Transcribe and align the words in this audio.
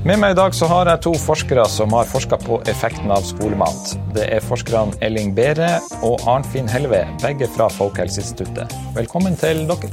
Med 0.00 0.18
meg 0.18 0.32
i 0.32 0.36
dag 0.38 0.54
så 0.56 0.66
har 0.70 0.88
jeg 0.88 1.02
to 1.04 1.10
forskere 1.18 1.64
som 1.70 1.92
har 1.94 2.06
forska 2.08 2.38
på 2.42 2.56
effekten 2.70 3.10
av 3.14 3.22
skolemat. 3.26 3.92
Det 4.14 4.24
er 4.32 4.42
forskerne 4.42 4.94
Elling 5.04 5.32
Bere 5.36 5.68
og 6.06 6.22
Arnfinn 6.30 6.70
Helve, 6.70 7.02
begge 7.22 7.48
fra 7.54 7.66
Folkehelseinstituttet. 7.74 8.72
Velkommen 8.94 9.34
til 9.38 9.64
dere. 9.68 9.90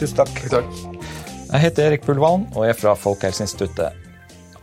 Tusen 0.00 0.18
takk. 0.22 0.32
Takk. 0.52 0.72
Jeg 1.52 1.62
heter 1.66 1.90
Erik 1.90 2.08
Bullvalen 2.08 2.48
og 2.56 2.66
er 2.66 2.76
fra 2.76 2.96
Folkehelseinstituttet. 2.98 4.00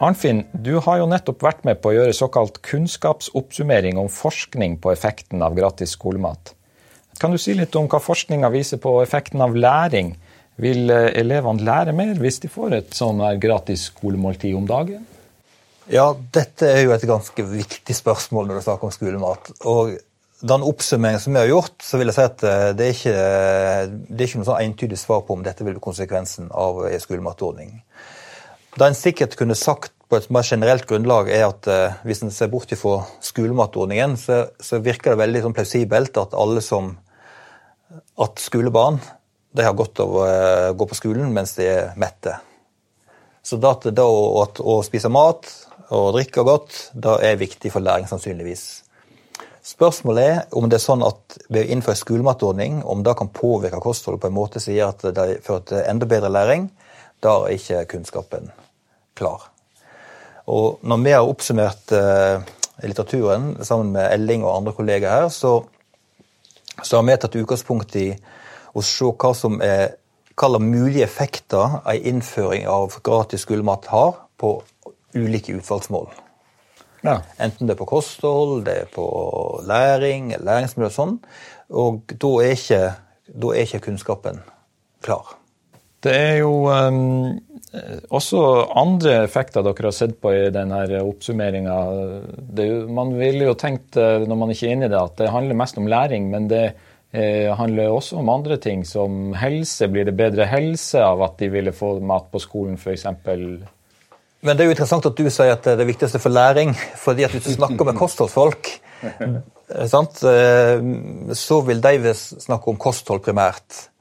Arnfinn, 0.02 0.44
du 0.54 0.80
har 0.82 0.98
jo 1.04 1.10
nettopp 1.10 1.46
vært 1.46 1.62
med 1.70 1.80
på 1.82 1.92
å 1.92 1.96
gjøre 2.00 2.18
såkalt 2.18 2.58
kunnskapsoppsummering 2.66 4.02
om 4.02 4.10
forskning 4.10 4.80
på 4.82 4.92
effekten 4.96 5.46
av 5.46 5.54
gratis 5.54 5.94
skolemat. 5.94 6.56
Kan 7.22 7.30
du 7.30 7.38
si 7.38 7.54
litt 7.54 7.76
om 7.78 7.86
hva 7.86 8.02
forskninga 8.02 8.50
viser 8.50 8.82
på 8.82 8.98
effekten 9.04 9.46
av 9.46 9.54
læring 9.54 10.16
vil 10.62 10.92
eh, 10.92 11.10
elevene 11.22 11.66
lære 11.66 11.96
mer 11.96 12.20
hvis 12.22 12.42
de 12.44 12.52
får 12.52 12.78
et 12.78 12.94
sånn 12.98 13.24
gratis 13.42 13.90
skolemåltid 13.92 14.56
om 14.58 14.68
dagen? 14.70 15.08
Ja, 15.92 16.12
dette 16.34 16.70
er 16.70 16.86
jo 16.86 16.94
et 16.96 17.08
ganske 17.08 17.44
viktig 17.44 17.96
spørsmål 17.98 18.48
når 18.48 18.60
du 18.60 18.66
snakker 18.68 18.88
om 18.88 18.96
skolemat. 18.96 19.52
Og 19.68 19.98
den 20.42 20.66
oppsummeringen 20.66 21.22
som 21.22 21.36
vi 21.36 21.42
har 21.42 21.50
gjort, 21.52 21.76
så 21.84 22.00
vil 22.00 22.10
jeg 22.10 22.18
si 22.18 22.26
at 22.26 22.46
eh, 22.48 22.68
det 22.78 22.88
er 22.88 22.98
ikke, 22.98 23.16
det 24.10 24.20
er 24.20 24.30
ikke 24.30 24.42
noe 24.42 24.50
sånn 24.52 24.68
entydig 24.68 25.00
svar 25.02 25.26
på 25.28 25.38
om 25.38 25.46
dette 25.46 25.66
vil 25.66 25.76
bli 25.78 25.84
konsekvensen 25.84 26.52
av 26.52 26.84
en 26.90 27.04
skolematordning. 27.04 27.80
Det 28.78 28.88
en 28.88 28.96
sikkert 28.96 29.36
kunne 29.40 29.58
sagt 29.60 29.94
på 30.12 30.20
et 30.20 30.30
mer 30.32 30.44
generelt 30.44 30.86
grunnlag, 30.88 31.30
er 31.32 31.46
at 31.48 31.68
uh, 31.72 32.00
hvis 32.08 32.22
en 32.24 32.34
ser 32.36 32.50
bort 32.52 32.72
fra 32.76 32.98
skolematordningen, 33.24 34.18
så, 34.20 34.42
så, 34.60 34.82
virker 34.84 35.14
det 35.14 35.22
veldig 35.22 35.44
sånn 35.46 35.56
plausibelt 35.56 36.20
at 36.20 36.36
alle 36.36 36.64
som 36.64 36.94
at 38.20 38.40
skolebarn 38.40 39.00
de 39.52 39.66
har 39.66 39.76
godt 39.76 40.00
av 40.04 40.14
å 40.16 40.24
gå 40.78 40.88
på 40.88 40.98
skolen 40.98 41.34
mens 41.36 41.56
de 41.58 41.68
er 41.68 41.92
mette. 42.00 42.38
Så 43.44 43.58
da, 43.58 43.74
da 43.90 44.06
å, 44.06 44.78
spise 44.86 45.10
mat 45.12 45.50
og 45.92 46.14
drikke 46.16 46.46
godt, 46.48 46.78
da 46.94 47.18
er 47.26 47.40
viktig 47.42 47.72
for 47.74 47.84
læring, 47.84 48.08
sannsynligvis. 48.08 48.66
Spørsmålet 49.66 50.28
er 50.28 50.58
om 50.58 50.70
det 50.70 50.80
er 50.80 50.84
sånn 50.84 51.04
at 51.06 51.38
ved 51.50 51.66
å 51.66 51.74
innføre 51.76 52.00
skolematordning, 52.00 52.80
om 52.88 53.04
det 53.06 53.18
kan 53.18 53.30
påvirke 53.34 53.82
kostholdet 53.84 54.24
på 54.24 54.30
en 54.32 54.38
måte 54.38 54.62
som 54.64 54.74
gjør 54.74 54.94
at 54.94 55.06
det 55.18 55.28
fører 55.46 55.68
til 55.70 55.84
enda 55.84 56.08
bedre 56.10 56.32
læring. 56.34 56.70
Da 57.22 57.36
er 57.46 57.58
ikke 57.58 57.84
kunnskapen 57.92 58.50
klar. 59.18 59.50
Og 60.50 60.82
når 60.82 61.04
vi 61.04 61.14
har 61.14 61.28
oppsummert 61.28 61.94
eh, 61.94 62.42
litteraturen 62.88 63.54
sammen 63.62 63.92
med 63.94 64.10
Elling 64.16 64.46
og 64.46 64.56
andre 64.56 64.74
kolleger 64.78 65.14
her, 65.14 65.30
så, 65.30 65.60
så 66.82 66.98
har 66.98 67.06
vi 67.06 67.18
tatt 67.22 67.38
utgangspunkt 67.38 67.98
i 68.02 68.08
og 68.72 68.86
se 68.88 69.12
hva 69.12 69.34
som 69.38 69.60
er 69.66 69.98
hva 70.40 70.60
mulige 70.62 71.06
effekter 71.06 71.82
en 71.86 72.06
innføring 72.14 72.66
av 72.70 72.96
gratis 73.04 73.44
skolemat 73.46 73.90
har 73.92 74.16
på 74.42 74.56
ulike 75.14 75.58
utfallsmål. 75.60 76.08
Ja. 77.02 77.20
Enten 77.42 77.68
det 77.68 77.76
er 77.76 77.82
på 77.82 77.90
kosthold, 77.90 78.64
det 78.66 78.78
er 78.84 78.90
på 78.94 79.06
læring, 79.68 80.32
læringsmiljø 80.38 80.90
og 80.90 80.96
sånn. 80.96 81.16
Og 81.72 82.14
da 82.14 82.34
er, 82.46 82.56
ikke, 82.56 82.82
da 83.28 83.54
er 83.54 83.66
ikke 83.66 83.86
kunnskapen 83.88 84.42
klar. 85.04 85.36
Det 86.02 86.14
er 86.14 86.38
jo 86.42 86.66
um, 86.70 87.38
også 88.10 88.42
andre 88.78 89.20
effekter 89.26 89.66
dere 89.66 89.90
har 89.90 89.96
sett 89.96 90.16
på 90.22 90.34
i 90.34 90.48
denne 90.54 90.82
oppsummeringa. 91.02 91.76
Man 92.90 93.14
ville 93.20 93.50
jo 93.50 93.58
tenkt, 93.58 93.98
eh, 93.98 94.26
når 94.26 94.40
man 94.40 94.54
ikke 94.54 94.70
er 94.70 94.78
inne 94.78 94.90
i 94.90 94.94
det, 94.94 95.02
at 95.02 95.20
det 95.22 95.34
handler 95.34 95.60
mest 95.62 95.78
om 95.82 95.90
læring, 95.90 96.32
men 96.34 96.50
det 96.52 96.64
er 96.70 96.74
eh, 97.12 97.52
handler 97.58 97.92
også 97.92 98.18
om 98.22 98.30
andre 98.32 98.58
ting, 98.62 98.86
som 98.88 99.34
helse. 99.38 99.88
Blir 99.92 100.06
det 100.08 100.16
bedre 100.18 100.48
helse 100.50 101.04
av 101.04 101.22
at 101.26 101.38
de 101.42 101.50
ville 101.52 101.74
få 101.76 102.00
mat 102.00 102.32
på 102.32 102.40
skolen, 102.42 102.78
f.eks.? 102.80 103.06
Men 104.42 104.58
det 104.58 104.64
er 104.64 104.68
jo 104.72 104.74
interessant 104.74 105.06
at 105.06 105.18
du 105.18 105.30
sier 105.30 105.54
at 105.54 105.64
det 105.66 105.72
er 105.76 105.80
det 105.84 105.92
viktigste 105.92 106.20
for 106.22 106.34
læring. 106.34 106.74
fordi 106.98 107.24
at 107.28 107.32
hvis 107.36 107.46
du 107.46 107.54
snakker 107.54 107.86
med 107.86 108.00
kostholdsfolk, 108.00 108.72
sant, 109.92 110.24
så 111.38 111.62
vil 111.68 111.80
de 111.84 112.14
snakke 112.16 112.72
om 112.72 112.78
kosthold 112.82 113.22
primært. 113.28 113.92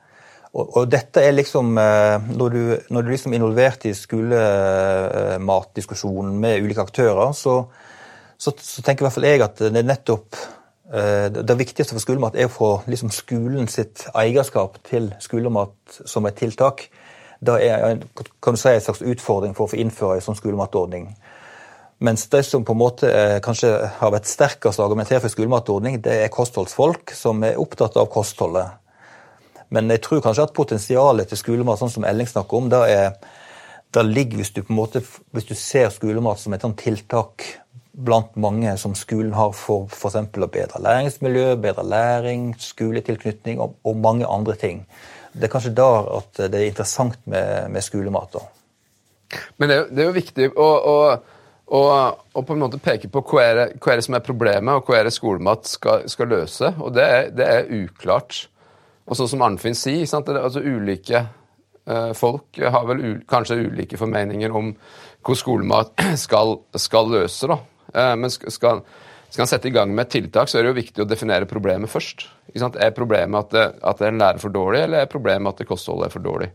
Og, 0.50 0.82
dette 0.90 1.22
er 1.22 1.30
liksom 1.30 1.78
eh, 1.78 2.18
Når 2.34 2.48
du, 2.50 2.74
når 2.90 3.02
du 3.02 3.08
liksom 3.12 3.32
er 3.32 3.36
involvert 3.38 3.84
i 3.86 3.94
skolematdiskusjonen 3.94 6.34
med 6.42 6.58
ulike 6.64 6.82
aktører, 6.82 7.30
så, 7.38 7.70
så, 8.34 8.50
så 8.58 8.82
tenker 8.82 9.04
i 9.04 9.06
hvert 9.06 9.14
fall 9.14 9.28
jeg 9.28 9.42
at 9.46 9.62
det 9.62 9.78
er 9.78 9.86
nettopp 9.86 10.34
Eh, 10.34 10.59
det 10.90 11.54
viktigste 11.54 11.94
for 11.94 12.02
skolemat 12.02 12.34
er 12.34 12.48
å 12.48 12.50
få 12.50 12.68
liksom 12.90 13.12
skolen 13.14 13.68
sitt 13.70 14.08
eierskap 14.10 14.80
til 14.88 15.04
skolemat 15.22 16.00
som 16.02 16.26
et 16.26 16.34
tiltak. 16.40 16.88
Det 17.38 17.54
er 17.62 18.00
kan 18.42 18.56
du 18.56 18.58
si, 18.58 18.72
en 18.72 18.82
slags 18.82 19.04
utfordring 19.06 19.54
for 19.54 19.68
å 19.68 19.70
få 19.70 19.78
innføre 19.78 20.18
en 20.18 20.24
sånn 20.24 20.40
skolematordning. 20.40 21.12
Mens 22.00 22.26
de 22.32 22.40
som 22.42 22.64
på 22.64 22.72
en 22.72 22.80
måte 22.80 23.08
eh, 23.12 23.38
kanskje 23.44 23.70
har 24.00 24.12
vært 24.14 24.28
sterkest 24.28 24.80
å 24.80 24.86
argumentere 24.86 25.20
for 25.20 25.32
skolematordning, 25.32 25.98
det 26.00 26.14
er 26.22 26.32
kostholdsfolk 26.32 27.12
som 27.16 27.42
er 27.44 27.60
opptatt 27.60 27.98
av 28.00 28.08
kostholdet. 28.12 28.78
Men 29.70 29.92
jeg 29.92 30.00
tror 30.06 30.22
kanskje 30.24 30.46
at 30.48 30.54
potensialet 30.56 31.28
til 31.28 31.38
skolemat, 31.38 31.78
sånn 31.78 31.92
som 31.92 32.06
Elling 32.08 32.28
snakker 32.28 32.56
om, 32.56 32.70
det, 32.72 32.80
er, 32.88 33.12
det 33.92 34.06
ligger 34.08 34.40
hvis 34.40 34.54
du, 34.56 34.62
på 34.64 34.72
en 34.72 34.80
måte, 34.80 35.04
hvis 35.36 35.50
du 35.50 35.52
ser 35.54 35.92
skolemat 35.92 36.40
som 36.40 36.56
et 36.56 36.64
sånt 36.64 36.80
tiltak 36.80 37.44
blant 38.04 38.36
mange 38.40 38.72
som 38.80 38.94
skolen 38.98 39.32
har 39.36 39.52
for 39.56 39.88
f.eks. 39.92 40.16
å 40.16 40.48
bedre 40.50 40.82
læringsmiljø, 40.84 41.54
bedre 41.60 41.84
læring, 41.86 42.52
skoletilknytning 42.60 43.60
og, 43.60 43.76
og, 43.84 43.98
mange 44.00 44.28
andre 44.28 44.56
ting. 44.60 44.84
Det 45.32 45.46
er 45.46 45.52
kanskje 45.52 45.76
der 45.78 46.08
at 46.18 46.40
det 46.50 46.58
er 46.58 46.70
interessant 46.70 47.20
med, 47.30 47.68
med 47.70 47.84
skolemat. 47.86 48.34
Da. 48.34 49.40
Men 49.58 49.70
det 49.70 49.76
er, 49.76 49.82
jo, 49.82 49.88
det 49.90 50.02
er 50.02 50.08
jo 50.08 50.16
viktig 50.16 50.48
å, 50.50 50.68
å, 50.92 50.94
å, 51.70 51.82
å, 52.34 52.42
på 52.42 52.56
en 52.56 52.62
måte 52.64 52.80
peke 52.82 53.10
på 53.12 53.22
hva 53.30 53.44
er, 53.44 53.60
det, 53.60 53.66
hva 53.78 53.92
er 53.92 54.00
det 54.00 54.06
som 54.08 54.16
er 54.18 54.24
problemet, 54.26 54.72
og 54.74 54.88
hva 54.88 54.98
er 54.98 55.06
det 55.06 55.14
skolemat 55.14 55.70
skal, 55.70 56.06
skal 56.10 56.32
løse. 56.34 56.72
Og 56.80 56.94
det 56.96 57.06
er, 57.06 57.28
det 57.36 57.46
er, 57.46 57.70
uklart. 57.84 58.46
Og 59.06 59.18
sånn 59.18 59.30
som 59.30 59.44
Arnfinn 59.46 59.78
sier, 59.78 60.06
altså 60.06 60.62
ulike 60.62 61.22
eh, 61.22 62.10
folk 62.18 62.58
har 62.58 62.90
vel 62.90 63.20
kanskje 63.30 63.62
ulike 63.68 63.98
formeninger 64.00 64.54
om 64.54 64.74
hvor 65.26 65.38
skolemat 65.38 65.94
skal, 66.24 66.58
skal 66.78 67.10
løse. 67.12 67.50
da. 67.50 67.60
Eh, 67.94 68.16
men 68.16 68.30
skal, 68.30 68.82
skal 69.28 69.42
han 69.44 69.50
sette 69.50 69.68
i 69.68 69.74
gang 69.74 69.94
med 69.94 70.06
et 70.06 70.14
tiltak, 70.18 70.50
så 70.50 70.58
er 70.58 70.66
det 70.66 70.72
jo 70.72 70.80
viktig 70.80 71.04
å 71.04 71.08
definere 71.08 71.48
problemet 71.50 71.90
først. 71.90 72.28
Er 72.54 72.94
problemet 72.96 73.46
at, 73.46 73.54
det, 73.54 73.66
at 73.86 74.02
en 74.06 74.20
lærer 74.20 74.42
for 74.42 74.54
dårlig, 74.54 74.84
eller 74.84 75.04
er 75.04 75.10
problemet 75.10 75.54
at 75.54 75.68
kostholdet 75.68 76.08
er 76.08 76.14
for 76.14 76.24
dårlig? 76.24 76.50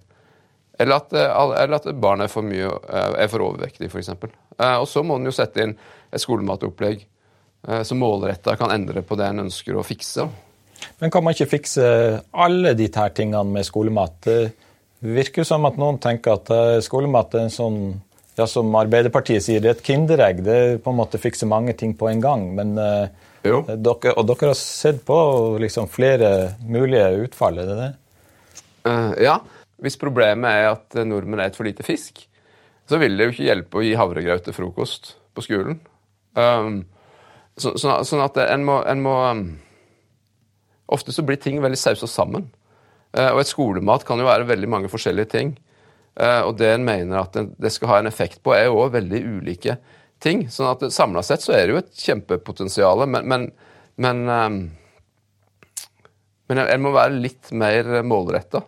Eller 0.80 1.00
at, 1.00 1.14
eller 1.16 1.78
at 1.78 1.92
barnet 2.04 2.28
er 2.28 2.32
for, 2.34 2.48
mye, 2.48 2.68
eh, 2.68 3.20
er 3.24 3.30
for 3.32 3.46
overvektig, 3.48 3.92
f.eks. 3.92 4.12
Eh, 4.16 4.78
og 4.80 4.88
så 4.92 5.04
må 5.08 5.20
en 5.20 5.30
jo 5.30 5.36
sette 5.36 5.64
inn 5.64 5.76
et 6.12 6.24
skolematopplegg 6.24 7.12
som 7.82 7.98
målretta 7.98 8.54
kan 8.60 8.70
endre 8.70 9.02
på 9.02 9.16
det 9.18 9.26
en 9.26 9.42
ønsker 9.48 9.74
å 9.74 9.82
fikse. 9.82 10.28
Men 11.02 11.10
kan 11.10 11.24
man 11.26 11.34
ikke 11.34 11.48
fikse 11.56 11.86
alle 12.30 12.76
de 12.78 12.86
her 12.94 13.16
tingene 13.18 13.42
med 13.56 13.66
skolemat? 13.66 14.20
Det 14.22 15.16
virker 15.16 15.48
som 15.50 15.66
at 15.66 15.80
noen 15.82 15.98
tenker 16.04 16.36
at 16.36 16.52
skolemat 16.86 17.34
er 17.34 17.48
en 17.48 17.56
sånn 17.56 17.80
ja, 18.36 18.48
som 18.48 18.74
Arbeiderpartiet 18.76 19.44
sier, 19.46 19.62
det 19.64 19.70
er 19.70 19.78
et 19.78 19.86
kinderegg. 19.86 20.42
Det 20.44 20.56
er 20.56 20.80
på 20.84 20.92
en 20.92 21.00
måte 21.00 21.22
fikser 21.22 21.50
mange 21.50 21.76
ting 21.80 21.96
på 21.98 22.10
en 22.12 22.24
gang. 22.24 22.48
Men 22.58 22.76
uh, 22.76 23.08
dere, 23.44 24.14
og 24.16 24.26
dere 24.28 24.52
har 24.52 24.58
sett 24.60 25.04
på 25.08 25.18
liksom, 25.62 25.88
flere 25.92 26.32
mulige 26.68 27.28
utfall, 27.28 27.62
er 27.64 27.70
det 27.72 27.78
det? 27.80 27.92
Uh, 28.86 29.14
ja. 29.24 29.40
Hvis 29.84 30.00
problemet 30.00 30.50
er 30.50 30.74
at 30.74 30.98
nordmenn 31.08 31.42
er 31.44 31.52
et 31.52 31.58
for 31.58 31.68
lite 31.68 31.84
fisk, 31.86 32.26
så 32.90 33.00
vil 33.02 33.18
det 33.18 33.28
jo 33.28 33.34
ikke 33.34 33.48
hjelpe 33.48 33.80
å 33.80 33.84
gi 33.86 33.96
havregrøt 33.98 34.46
til 34.46 34.56
frokost 34.56 35.16
på 35.36 35.44
skolen. 35.46 35.80
Um, 36.36 36.84
så, 37.58 37.74
så, 37.80 38.02
sånn 38.08 38.24
at 38.24 38.38
en 38.44 38.66
må, 38.68 38.82
en 38.84 39.04
må 39.04 39.16
um, 39.24 39.46
Ofte 40.92 41.10
så 41.16 41.24
blir 41.26 41.40
ting 41.42 41.56
veldig 41.64 41.80
sausa 41.82 42.06
sammen. 42.06 42.44
Uh, 43.16 43.32
og 43.32 43.40
et 43.42 43.50
skolemat 43.50 44.04
kan 44.06 44.20
jo 44.22 44.28
være 44.28 44.46
veldig 44.46 44.68
mange 44.70 44.92
forskjellige 44.92 45.32
ting. 45.32 45.56
Eh, 46.16 46.42
og 46.42 46.56
det 46.60 46.72
en 46.72 46.88
mener 46.88 47.20
at 47.20 47.36
det 47.36 47.72
skal 47.74 47.92
ha 47.92 48.00
en 48.00 48.12
effekt 48.12 48.42
på, 48.44 48.54
er 48.56 48.70
jo 48.70 48.80
òg 48.86 48.96
veldig 48.96 49.22
ulike 49.38 49.78
ting. 50.24 50.48
sånn 50.50 50.72
at 50.72 50.86
samla 50.94 51.24
sett 51.24 51.44
så 51.44 51.56
er 51.58 51.66
det 51.66 51.76
jo 51.76 51.82
et 51.82 52.06
kjempepotensial, 52.06 53.04
men, 53.08 53.28
men, 53.28 53.50
men, 54.00 54.24
eh, 54.30 55.84
men 56.48 56.64
en 56.64 56.86
må 56.86 56.96
være 56.96 57.20
litt 57.20 57.52
mer 57.52 58.00
målretta. 58.08 58.64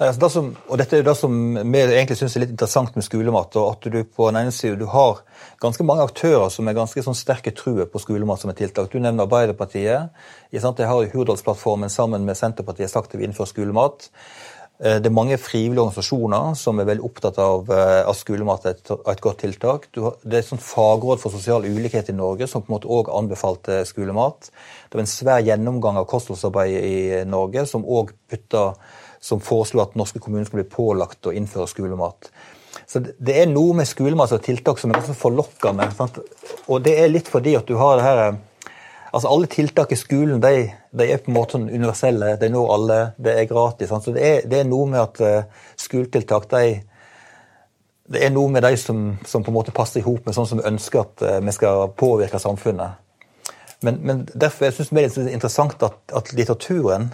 Altså 0.00 0.40
og 0.40 0.78
dette 0.80 0.96
er 0.96 1.02
det 1.04 1.12
som 1.18 1.34
vi 1.60 1.80
egentlig 1.82 2.16
syns 2.16 2.32
er 2.38 2.46
litt 2.46 2.54
interessant 2.54 2.94
med 2.96 3.04
skolemat. 3.04 3.56
og 3.60 3.74
at 3.74 3.88
du 3.92 3.98
på 4.04 4.30
den 4.30 4.38
ene 4.40 4.52
siden 4.54 4.78
du 4.80 4.86
har 4.88 5.20
ganske 5.60 5.84
mange 5.84 6.06
aktører 6.08 6.48
som 6.48 6.68
er 6.68 6.78
ganske 6.78 7.04
sånn 7.04 7.18
sterke 7.18 7.52
truer 7.52 7.84
på 7.84 8.00
skolemat 8.00 8.40
som 8.40 8.48
et 8.48 8.56
tiltak. 8.62 8.88
Du 8.88 8.96
nevner 8.96 9.26
Arbeiderpartiet. 9.26 10.08
Jeg 10.50 10.62
har 10.62 11.02
i 11.04 11.10
Hurdalsplattformen 11.12 11.92
sammen 11.92 12.24
med 12.24 12.38
Senterpartiet 12.38 12.88
sagt 12.88 13.12
at 13.12 13.20
vi 13.20 13.28
innfører 13.28 13.52
skolemat. 13.52 14.08
Eh, 14.80 14.96
det 14.96 15.10
er 15.10 15.12
mange 15.12 15.36
frivillige 15.36 15.82
organisasjoner 15.82 16.54
som 16.56 16.80
er 16.80 16.88
veldig 16.88 17.04
opptatt 17.04 17.40
av 17.42 17.68
at 17.68 18.08
eh, 18.08 18.16
skolemat 18.16 18.64
er 18.64 18.78
et, 18.78 19.20
godt 19.20 19.42
tiltak. 19.44 19.88
det 19.92 20.32
er 20.32 20.38
et 20.40 20.48
sånt 20.48 20.64
fagråd 20.64 21.20
for 21.20 21.34
sosial 21.34 21.66
ulikhet 21.68 22.08
i 22.08 22.16
Norge 22.16 22.48
som 22.48 22.64
på 22.64 22.72
en 22.72 22.78
måte 22.78 22.88
òg 22.88 23.12
anbefalte 23.12 23.82
skolemat. 23.88 24.48
Det 24.88 24.96
var 24.96 25.04
en 25.04 25.12
svær 25.12 25.44
gjennomgang 25.44 26.00
av 26.00 26.08
kostholdsarbeidet 26.08 26.80
i 26.80 27.24
Norge 27.28 27.66
som 27.68 27.84
òg 27.84 28.14
foreslo 29.44 29.84
at 29.84 29.98
norske 30.00 30.18
kommuner 30.18 30.48
skulle 30.48 30.64
bli 30.64 30.72
pålagt 30.72 31.28
å 31.28 31.34
innføre 31.36 31.68
skolemat. 31.68 32.30
Så 32.88 33.02
det 33.04 33.36
er 33.36 33.50
noe 33.50 33.74
med 33.76 33.88
skolemat 33.88 34.32
og 34.32 34.42
tiltak 34.46 34.80
som 34.80 34.90
er 34.90 35.02
ganske 35.02 35.18
forlokkende. 35.18 35.90
Og 36.72 36.80
det 36.82 36.96
er 37.02 37.12
litt 37.12 37.28
fordi 37.28 37.52
at 37.58 37.68
du 37.68 37.76
har 37.76 37.98
det 37.98 38.06
her 38.06 38.22
Altså 39.10 39.26
Alle 39.26 39.48
tiltak 39.50 39.90
i 39.90 39.96
skolen 39.98 40.38
de, 40.38 40.68
de 40.90 41.06
er 41.06 41.20
på 41.22 41.30
en 41.30 41.36
måte 41.36 41.54
sånn 41.56 41.68
universelle. 41.70 42.34
De 42.40 42.48
når 42.50 42.72
alle. 42.74 43.00
Det 43.16 43.34
er 43.36 43.50
gratis. 43.50 43.90
Så 43.90 44.14
det 44.14 44.24
er, 44.26 44.40
det 44.50 44.62
er, 44.62 44.70
noe 44.70 44.88
med 44.90 45.02
at 45.02 45.20
uh, 45.22 45.68
skoletiltak 45.78 46.48
de, 46.50 46.80
det 48.10 48.24
er 48.26 48.32
noe 48.34 48.50
med 48.50 48.66
de 48.66 48.74
som, 48.80 49.12
som 49.26 49.46
på 49.46 49.52
en 49.52 49.58
måte 49.60 49.74
passer 49.76 50.02
i 50.02 50.06
hop 50.06 50.26
med 50.26 50.34
sånn 50.34 50.48
som 50.50 50.60
vi 50.60 50.66
ønsker 50.72 51.04
at 51.04 51.26
uh, 51.26 51.38
vi 51.46 51.54
skal 51.54 51.92
påvirke 51.94 52.42
samfunnet. 52.42 52.98
Men, 53.86 54.00
men 54.04 54.24
derfor 54.34 54.66
jeg 54.66 54.76
synes 54.76 54.90
det 54.92 55.04
er 55.06 55.34
interessant 55.34 55.82
at, 55.86 56.00
at 56.12 56.34
litteraturen 56.36 57.08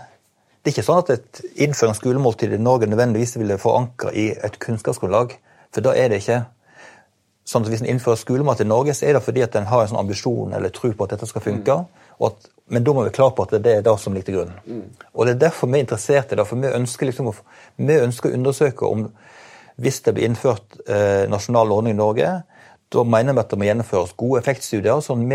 det 0.67 0.73
er 0.73 0.81
ikke 0.81 0.83
sånn 0.89 1.05
at 1.05 1.11
et 1.15 1.41
innføring 1.63 1.93
av 1.93 1.99
skolemåltid 2.01 2.57
i 2.57 2.59
Norge 2.59 2.89
nødvendigvis 2.91 3.37
ville 3.39 3.55
forankre 3.63 4.11
i 4.19 4.25
et 4.35 4.57
kunnskapsgrunnlag. 4.59 5.37
For 5.71 5.85
da 5.87 5.93
er 5.95 6.11
det 6.11 6.25
ikke 6.25 6.41
sånn 7.47 7.63
at 7.63 7.71
Hvis 7.71 7.83
en 7.85 7.91
innfører 7.93 8.19
skolemat 8.19 8.61
i 8.61 8.67
Norge, 8.67 8.95
så 8.97 9.07
er 9.07 9.15
det 9.15 9.23
fordi 9.23 9.45
at 9.45 9.55
en 9.55 9.69
har 9.71 9.85
en 9.85 9.93
sånn 9.93 10.01
ambisjon 10.01 10.55
eller 10.57 10.73
tro 10.75 10.91
på 10.91 11.07
at 11.07 11.13
dette 11.15 11.29
skal 11.31 11.45
funke. 11.45 11.77
Mm. 11.79 12.09
At, 12.27 12.49
men 12.75 12.83
da 12.83 12.95
må 12.97 13.05
vi 13.07 13.13
klare 13.15 13.37
på 13.37 13.45
at 13.47 13.55
det 13.63 13.75
er 13.77 13.85
det 13.87 13.95
som 14.03 14.17
ligger 14.17 14.27
til 14.27 14.39
grunn. 14.41 14.57
Mm. 14.67 14.89
Og 15.15 15.27
Det 15.27 15.35
er 15.37 15.45
derfor 15.45 15.71
vi 15.71 15.79
er 15.79 15.87
interessert 15.87 16.33
i 16.33 16.41
det. 16.41 16.47
for 16.47 16.59
Vi 16.59 16.73
ønsker, 16.81 17.07
liksom 17.07 17.31
vi 17.77 18.01
ønsker 18.03 18.31
å 18.31 18.35
undersøke 18.41 18.91
om 18.91 19.07
hvis 19.77 20.01
det 20.03 20.17
blir 20.17 20.27
innført 20.27 20.81
eh, 20.89 21.29
nasjonal 21.31 21.71
ordning 21.71 21.95
i 21.95 22.01
Norge, 22.01 22.33
da 22.91 23.03
mener 23.05 23.35
vi 23.37 23.43
at 23.45 23.51
det 23.51 23.59
må 23.61 23.67
gjennomføres 23.69 24.17
gode 24.17 24.41
effektstudier, 24.41 25.01
sånn 25.05 25.27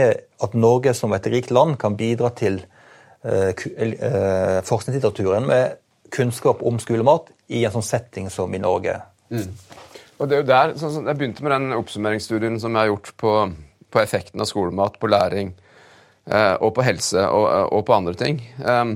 at 0.41 0.53
Norge 0.53 0.93
som 0.97 1.13
et 1.13 1.27
rikt 1.31 1.51
land 1.51 1.77
kan 1.79 1.95
bidra 1.95 2.31
til 2.35 2.59
Eh, 3.23 3.53
eh, 3.77 4.61
forskningslitteraturen 4.63 5.45
med 5.45 5.71
kunnskap 6.09 6.63
om 6.63 6.79
skolemat 6.79 7.27
i 7.47 7.59
en 7.65 7.75
sånn 7.75 7.85
setting 7.85 8.29
som 8.33 8.53
i 8.53 8.59
Norge. 8.59 8.95
Mm. 9.29 9.51
Og 10.21 10.29
det 10.29 10.37
er 10.37 10.43
jo 10.43 10.49
der, 10.51 10.75
sånn, 10.77 11.09
Jeg 11.09 11.17
begynte 11.17 11.43
med 11.45 11.55
den 11.55 11.73
oppsummeringsstudien 11.73 12.59
som 12.61 12.75
jeg 12.75 12.85
har 12.85 12.91
gjort 12.91 13.09
på, 13.17 13.33
på 13.89 14.01
effekten 14.03 14.43
av 14.43 14.49
skolemat 14.49 14.99
på 15.01 15.09
læring 15.09 15.55
eh, 16.29 16.53
og 16.61 16.75
på 16.77 16.85
helse 16.85 17.23
og, 17.25 17.47
og, 17.73 17.81
på 17.87 17.95
andre 17.95 18.13
ting. 18.19 18.37
Um, 18.61 18.93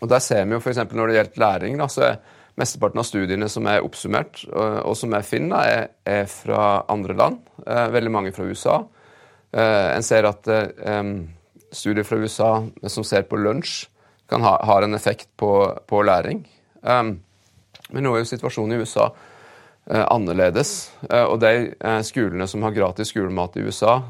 og 0.00 0.08
Der 0.08 0.24
ser 0.24 0.46
vi 0.46 0.56
jo 0.56 0.62
f.eks. 0.62 0.80
når 0.88 1.10
det 1.10 1.18
gjelder 1.18 1.42
læring, 1.44 1.78
da, 1.80 1.90
så 1.92 2.06
er 2.06 2.18
mesteparten 2.58 3.02
av 3.02 3.06
studiene 3.06 3.48
som 3.52 3.68
er 3.70 3.84
oppsummert, 3.84 4.40
og, 4.48 4.80
og 4.88 4.96
som 4.98 5.12
jeg 5.14 5.28
finner, 5.28 5.68
er, 5.68 5.86
er, 6.08 6.24
fra 6.32 6.84
andre 6.90 7.18
land. 7.18 7.38
Eh, 7.66 7.86
veldig 7.92 8.14
mange 8.14 8.32
fra 8.34 8.48
USA. 8.48 8.80
Eh, 9.52 9.86
en 9.92 10.06
ser 10.06 10.26
at 10.30 10.48
um, 10.48 11.14
studier 11.74 12.06
fra 12.08 12.18
USA 12.18 12.50
som 12.88 13.06
ser 13.06 13.28
på 13.28 13.38
lunsj, 13.38 13.84
kan 14.28 14.42
ha, 14.44 14.58
har 14.68 14.84
en 14.84 14.96
effekt 14.96 15.28
på, 15.40 15.50
på 15.88 16.02
læring. 16.04 16.42
Um, 16.82 17.18
men 17.92 18.04
nå 18.04 18.12
er 18.12 18.24
jo 18.24 18.32
situasjonen 18.32 18.76
i 18.76 18.82
USA 18.84 19.08
annerledes. 19.88 20.90
Uh, 21.06 21.24
og 21.32 21.38
de 21.42 21.70
uh, 21.80 22.00
skolene 22.04 22.48
som 22.50 22.64
har 22.66 22.74
gratis 22.76 23.12
skolemat 23.12 23.56
i 23.56 23.64
USA, 23.66 24.00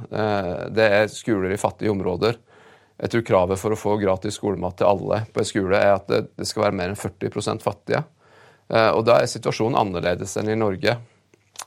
det 0.75 0.87
er 0.87 1.13
skoler 1.13 1.55
i 1.55 1.61
fattige 1.61 1.93
områder. 1.93 2.39
Jeg 2.99 3.13
tror 3.13 3.27
kravet 3.29 3.61
for 3.61 3.75
å 3.75 3.79
få 3.79 3.95
gratis 4.01 4.41
skolemat 4.41 4.81
til 4.81 4.89
alle 4.89 5.21
på 5.31 5.43
en 5.43 5.47
skole 5.47 5.79
er 5.79 5.93
at 5.95 6.09
det, 6.11 6.47
skal 6.49 6.65
være 6.67 6.79
mer 6.81 6.91
enn 6.91 6.99
40% 6.99 7.63
fattige. 7.63 8.01
Og 8.75 9.05
da 9.07 9.21
er 9.21 9.31
situasjonen 9.31 9.79
annerledes 9.79 10.35
enn 10.41 10.51
i 10.51 10.57
Norge. 10.59 10.97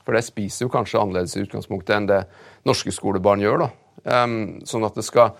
For 0.03 0.11
de 0.11 0.21
spiser 0.27 0.65
jo 0.65 0.73
kanskje 0.73 0.99
annerledes 0.99 1.37
i 1.37 1.45
utgangspunktet 1.45 1.95
enn 1.95 2.09
det 2.09 2.19
norske 2.67 2.91
skolebarn 2.91 3.45
gjør. 3.45 3.63
da. 3.63 3.69
Sånn 4.67 4.83
at 4.83 4.99
det 4.99 5.07
skal 5.07 5.31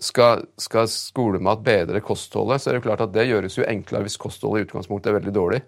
skal, 0.00 0.46
skal, 0.56 0.88
skolemat 0.88 1.62
bedre 1.64 2.00
kostholdet, 2.04 2.62
så 2.62 2.70
er 2.70 2.76
det 2.76 2.80
jo 2.80 2.86
klart 2.88 3.04
at 3.04 3.12
det 3.14 3.26
gjøres 3.28 3.58
jo 3.58 3.66
enklere 3.68 4.06
hvis 4.06 4.18
kostholdet 4.20 4.62
i 4.62 4.68
utgangspunktet 4.68 5.10
er 5.10 5.18
veldig 5.18 5.34
dårlig. 5.36 5.60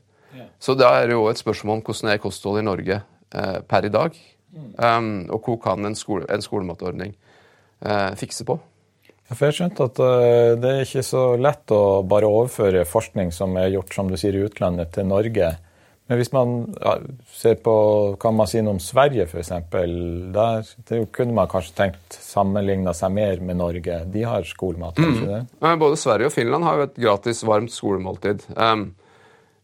Så 0.62 0.76
da 0.78 0.92
er 1.00 1.10
det 1.10 1.16
jo 1.16 1.26
et 1.30 1.40
spørsmål 1.40 1.80
om 1.80 1.86
hvordan 1.86 2.12
er 2.12 2.22
kostholdet 2.22 2.62
i 2.62 2.68
Norge 2.68 3.00
eh, 3.34 3.58
per 3.66 3.88
i 3.88 3.92
dag. 3.92 4.18
Um, 4.52 5.30
og 5.32 5.46
hvor 5.46 5.56
kan 5.64 5.88
en, 5.88 5.96
skole, 5.96 6.26
en 6.28 6.44
skolematordning 6.44 7.14
eh, 7.80 8.12
fikse 8.20 8.44
på? 8.44 8.58
Ja, 9.08 9.32
for 9.32 9.48
Jeg 9.48 9.56
skjønte 9.56 9.86
at 9.88 10.00
uh, 10.04 10.52
det 10.60 10.70
er 10.70 10.84
ikke 10.84 11.04
så 11.06 11.22
lett 11.40 11.72
å 11.72 12.02
bare 12.04 12.28
overføre 12.28 12.84
forskning 12.88 13.32
som 13.32 13.56
er 13.56 13.72
gjort 13.72 13.96
som 13.96 14.12
du 14.12 14.18
sier, 14.20 14.36
i 14.36 14.44
utlandet, 14.44 14.92
til 14.92 15.08
Norge. 15.08 15.54
Men 16.10 16.20
hvis 16.20 16.32
man 16.34 16.54
ja, 16.76 16.98
ser 17.32 17.56
på 17.64 17.74
kan 18.20 18.36
man 18.36 18.50
si 18.50 18.60
noe 18.60 18.76
om 18.76 18.82
Sverige, 18.82 19.24
f.eks. 19.24 19.52
Der 19.72 21.06
kunne 21.16 21.36
man 21.38 21.48
kanskje 21.48 21.76
tenkt 21.78 22.18
sammenligna 22.20 22.92
seg 22.94 23.14
mer 23.16 23.40
med 23.40 23.56
Norge. 23.62 24.02
De 24.12 24.26
har 24.28 24.44
skolemat, 24.46 24.98
kanskje 25.00 25.24
mm. 25.24 25.30
det? 25.32 25.76
Både 25.80 25.98
Sverige 25.98 26.28
og 26.28 26.34
Finland 26.36 26.68
har 26.68 26.76
jo 26.76 26.90
et 26.90 27.00
gratis 27.06 27.40
varmt 27.48 27.72
skolemåltid. 27.72 28.44
Um, 28.52 28.90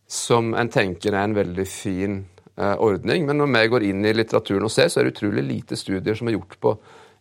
som 0.09 0.55
en 0.57 0.71
tenker 0.73 1.13
er 1.13 1.27
en 1.27 1.37
veldig 1.37 1.67
fin 1.69 2.23
eh, 2.57 2.75
ordning. 2.75 3.27
Men 3.29 3.43
når 3.43 3.53
vi 3.53 3.65
går 3.75 3.87
inn 3.91 4.07
i 4.09 4.15
litteraturen 4.17 4.65
og 4.65 4.73
ser, 4.73 4.89
så 4.89 5.01
er 5.01 5.09
det 5.09 5.17
utrolig 5.19 5.45
lite 5.45 5.77
studier 5.77 6.17
som 6.17 6.31
er 6.31 6.39
gjort 6.39 6.57
på 6.65 6.75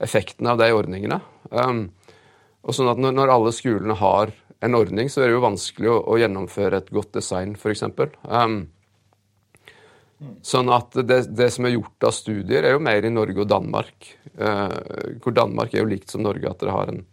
effekten 0.03 0.47
av 0.47 0.61
de 0.61 0.69
ordningene. 0.71 1.19
Um, 1.51 1.89
og 2.63 2.75
sånn 2.75 2.91
at 2.91 3.01
når, 3.01 3.15
når, 3.17 3.33
alle 3.33 3.53
skolene 3.55 3.97
har 3.97 4.31
en 4.63 4.77
ordning, 4.77 5.11
så 5.11 5.21
er 5.21 5.29
det 5.29 5.35
jo 5.37 5.43
vanskelig 5.43 5.91
å, 5.91 5.99
å 6.13 6.17
gjennomføre 6.21 6.81
et 6.81 6.91
godt 6.93 7.11
design, 7.19 7.55
f.eks. 7.59 7.83
Um, 8.23 8.59
Sånn 10.41 10.69
at 10.73 10.95
det, 11.05 11.19
det, 11.37 11.51
som 11.53 11.67
er 11.67 11.75
gjort 11.75 12.07
av 12.07 12.13
studier, 12.15 12.65
er 12.65 12.73
jo 12.73 12.81
mer 12.81 13.05
i 13.05 13.13
Norge 13.13 13.43
og 13.43 13.49
Danmark. 13.51 14.15
Uh, 14.33 15.19
hvor 15.21 15.35
Danmark 15.37 15.75
er 15.75 15.83
jo 15.83 15.91
likt 15.91 16.13
som 16.13 16.23
Norge, 16.25 16.49
at 16.49 16.63
dere 16.63 16.73
har 16.73 16.89
en, 16.89 17.03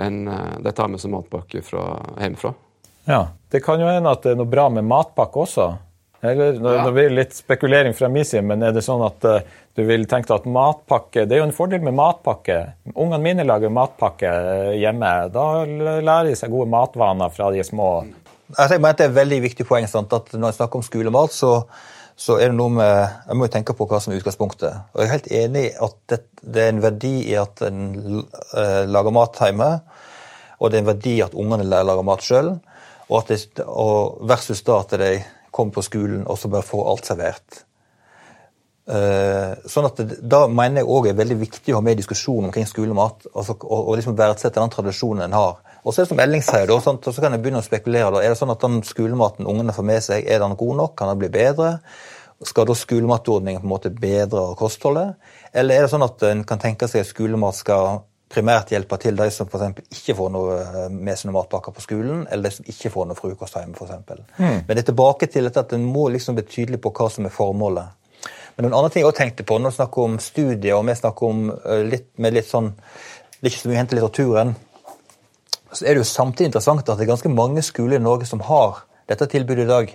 en 0.00 0.16
uh, 0.30 0.54
De 0.64 0.72
tar 0.72 0.88
med 0.88 1.02
seg 1.02 1.12
matpakke 1.12 1.60
fra, 1.66 1.84
hjemmefra. 2.16 2.54
Ja. 3.08 3.26
Det 3.50 3.60
kan 3.64 3.80
jo 3.80 3.88
hende 3.88 4.12
at 4.12 4.22
det 4.24 4.34
er 4.34 4.38
noe 4.40 4.50
bra 4.50 4.68
med 4.72 4.86
matpakke 4.88 5.42
også. 5.44 5.66
Eller, 6.22 6.54
ja. 6.54 6.84
Det 6.86 6.92
blir 6.94 7.10
litt 7.10 7.34
spekulering 7.34 7.96
fra 7.98 8.08
min 8.08 8.24
side, 8.24 8.44
men 8.46 8.62
er 8.62 8.74
det 8.74 8.84
sånn 8.86 9.02
at 9.02 9.24
uh, 9.26 9.40
du 9.74 9.82
vil 9.88 10.04
tenke 10.06 10.30
at 10.36 10.44
matpakke 10.46 11.24
Det 11.26 11.34
er 11.34 11.40
jo 11.40 11.48
en 11.48 11.56
fordel 11.56 11.82
med 11.82 11.96
matpakke. 11.98 12.58
Ungene 12.92 13.18
mine 13.24 13.46
lager 13.48 13.72
matpakke 13.74 14.30
hjemme. 14.78 15.10
Da 15.34 15.46
lærer 15.66 16.30
de 16.30 16.36
seg 16.38 16.52
gode 16.52 16.70
matvaner 16.70 17.32
fra 17.34 17.50
de 17.50 17.62
er 17.64 17.66
små. 17.66 17.88
Jeg 18.52 18.70
tenker 18.70 18.92
at 18.92 19.00
Det 19.00 19.08
er 19.08 19.10
et 19.10 19.18
veldig 19.18 19.40
viktig 19.48 19.66
poeng 19.66 19.88
sant? 19.90 20.14
at 20.14 20.30
når 20.36 20.52
jeg 20.52 20.60
snakker 20.60 20.78
om 20.78 20.86
skolemat, 20.86 21.34
så 21.34 21.56
så 22.22 22.36
er 22.38 22.52
det 22.52 22.58
noe 22.58 22.70
med 22.72 22.92
Jeg 22.92 23.38
må 23.38 23.46
jo 23.46 23.52
tenke 23.54 23.74
på 23.76 23.86
hva 23.88 23.98
som 24.02 24.12
er 24.12 24.20
utgangspunktet. 24.20 24.92
Og 24.92 25.02
jeg 25.02 25.08
er 25.08 25.14
helt 25.16 25.30
enig 25.42 25.64
i 25.64 25.74
at 25.86 25.96
det, 26.12 26.18
det, 26.42 26.64
er 26.64 26.74
en 26.74 26.82
verdi 26.84 27.14
i 27.32 27.36
at 27.40 27.62
en 27.66 27.80
uh, 27.96 28.82
lager 28.86 29.14
mat 29.14 29.40
hjemme, 29.40 29.70
og 30.62 30.70
det 30.70 30.78
er 30.78 30.84
en 30.84 30.92
verdi 30.92 31.16
at 31.24 31.34
ungene 31.34 31.66
lærer 31.66 32.04
mat 32.06 32.22
sjøl, 32.22 32.54
versus 33.10 34.62
da 34.64 34.78
at 34.78 34.94
de 35.02 35.12
kommer 35.52 35.74
på 35.74 35.84
skolen 35.84 36.22
og 36.24 36.38
så 36.38 36.48
bare 36.52 36.64
får 36.64 36.88
alt 36.92 37.10
servert. 37.10 37.62
Uh, 38.82 39.54
sånn 39.70 39.86
at 39.86 40.00
Da 40.26 40.40
mener 40.50 40.80
jeg 40.80 40.90
òg 40.90 41.06
er 41.06 41.14
veldig 41.14 41.36
viktig 41.38 41.70
å 41.70 41.78
ha 41.78 41.84
med 41.86 41.94
i 41.94 42.00
diskusjonen 42.00 42.48
omkring 42.48 42.66
skolemat, 42.66 43.28
altså, 43.30 43.54
og, 43.60 43.76
og 43.78 43.98
liksom 43.98 44.16
verdsette 44.18 44.58
den 44.58 44.72
tradisjonen 44.74 45.28
en 45.28 45.36
har. 45.38 45.60
Og 45.82 45.94
så 45.94 46.00
er 46.00 46.06
det 46.06 46.10
som 46.10 46.22
Elling 46.24 46.42
sier, 46.46 46.66
da, 46.70 46.78
sånn, 46.82 46.98
så 47.02 47.14
kan 47.22 47.34
jeg 47.34 47.42
begynne 47.44 47.62
å 47.62 47.66
spekulere. 47.66 48.10
Da. 48.14 48.22
Er 48.22 48.34
det 48.34 48.40
sånn 48.40 48.54
at 48.54 48.62
den 48.62 48.80
skolematen 48.86 49.46
ungene 49.50 49.74
får 49.74 49.86
med 49.86 50.02
seg, 50.02 50.26
er 50.26 50.42
den 50.42 50.58
god 50.58 50.80
nok? 50.80 50.96
Kan 50.98 51.12
den 51.12 51.20
bli 51.22 51.30
bedre? 51.32 51.76
Skal 52.42 52.66
da 52.66 52.74
skolematordningen 52.74 53.62
på 53.62 53.68
en 53.68 53.74
måte 53.74 53.94
bedre 53.94 54.48
kostholdet? 54.58 55.14
Eller 55.54 55.78
er 55.78 55.86
det 55.86 55.92
sånn 55.94 56.06
at 56.06 56.22
en 56.26 56.42
kan 56.46 56.62
tenke 56.62 56.90
seg 56.90 57.04
at 57.04 57.10
skolemat 57.10 57.58
skal 57.58 58.02
primært 58.32 58.72
hjelpe 58.72 58.98
til 59.02 59.16
de 59.18 59.28
som 59.34 59.48
f.eks. 59.48 59.82
ikke 59.92 60.16
får 60.18 60.30
noe 60.34 60.58
eh, 60.58 60.86
med 60.92 61.18
seg 61.18 61.28
noen 61.28 61.38
matpakker 61.38 61.74
på 61.76 61.84
skolen, 61.84 62.24
eller 62.30 62.48
de 62.48 62.56
som 62.56 62.70
ikke 62.74 62.92
får 62.94 63.08
noe 63.08 63.18
frokost 63.18 63.58
hjemme, 63.58 63.76
f.eks. 63.76 64.22
Mm. 64.38 64.58
Men 64.66 64.70
det 64.72 64.82
er 64.84 64.88
tilbake 64.92 65.28
til 65.32 65.50
at 65.50 65.74
en 65.76 65.88
må 65.88 66.08
liksom 66.14 66.38
bli 66.38 66.46
tydelig 66.48 66.80
på 66.82 66.94
hva 66.96 67.08
som 67.12 67.28
er 67.28 67.34
formålet. 67.34 67.98
Men 68.56 68.68
en 68.68 68.76
annen 68.76 68.92
ting 68.92 69.02
jeg 69.02 69.08
også 69.08 69.20
tenkte 69.22 69.46
på, 69.48 69.56
når 69.58 69.72
vi 69.72 69.78
snakker 69.80 70.04
om 70.04 70.18
studier, 70.20 70.76
og 70.76 70.86
vi 70.88 70.98
snakker 70.98 71.28
om 71.28 71.46
eh, 71.54 71.84
litt, 71.88 72.08
med 72.20 72.36
litt 72.36 72.48
sånn 72.48 72.72
Det 72.72 73.48
er 73.48 73.50
ikke 73.50 73.62
så 73.64 73.70
mye 73.70 73.76
å 73.76 73.80
hente 73.80 73.96
i 73.96 73.98
litteraturen, 73.98 74.54
så 75.72 75.86
er 75.86 75.96
det 75.96 76.02
jo 76.02 76.06
samtidig 76.06 76.50
interessant 76.50 76.84
at 76.84 76.98
det 76.98 77.06
er 77.06 77.14
ganske 77.14 77.32
mange 77.32 77.64
skoler 77.64 77.96
i 77.98 78.04
Norge 78.04 78.28
som 78.28 78.42
har 78.46 78.84
dette 79.10 79.26
tilbudet 79.32 79.64
i 79.64 79.70
dag. 79.70 79.94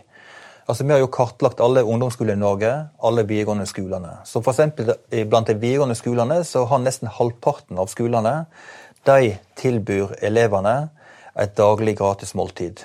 Altså, 0.68 0.84
Vi 0.84 0.92
har 0.92 1.00
jo 1.00 1.08
kartlagt 1.08 1.62
alle 1.64 1.84
ungdomsskoler 1.84 2.36
i 2.36 2.40
Norge, 2.40 2.72
alle 3.00 3.24
videregående 3.24 3.66
skolene. 3.66 4.18
Så 4.26 4.42
for 4.44 4.52
eksempel, 4.52 4.94
Blant 5.30 5.48
de 5.48 5.56
videregående 5.56 5.96
skolene 5.96 6.42
så 6.44 6.66
har 6.68 6.84
nesten 6.84 7.08
halvparten 7.08 7.80
av 7.80 7.88
skolene 7.88 8.46
de 9.08 9.38
tilbyr 9.56 10.18
elevene 10.22 10.90
et 11.40 11.56
daglig 11.56 11.96
gratis 11.98 12.36
måltid. 12.36 12.84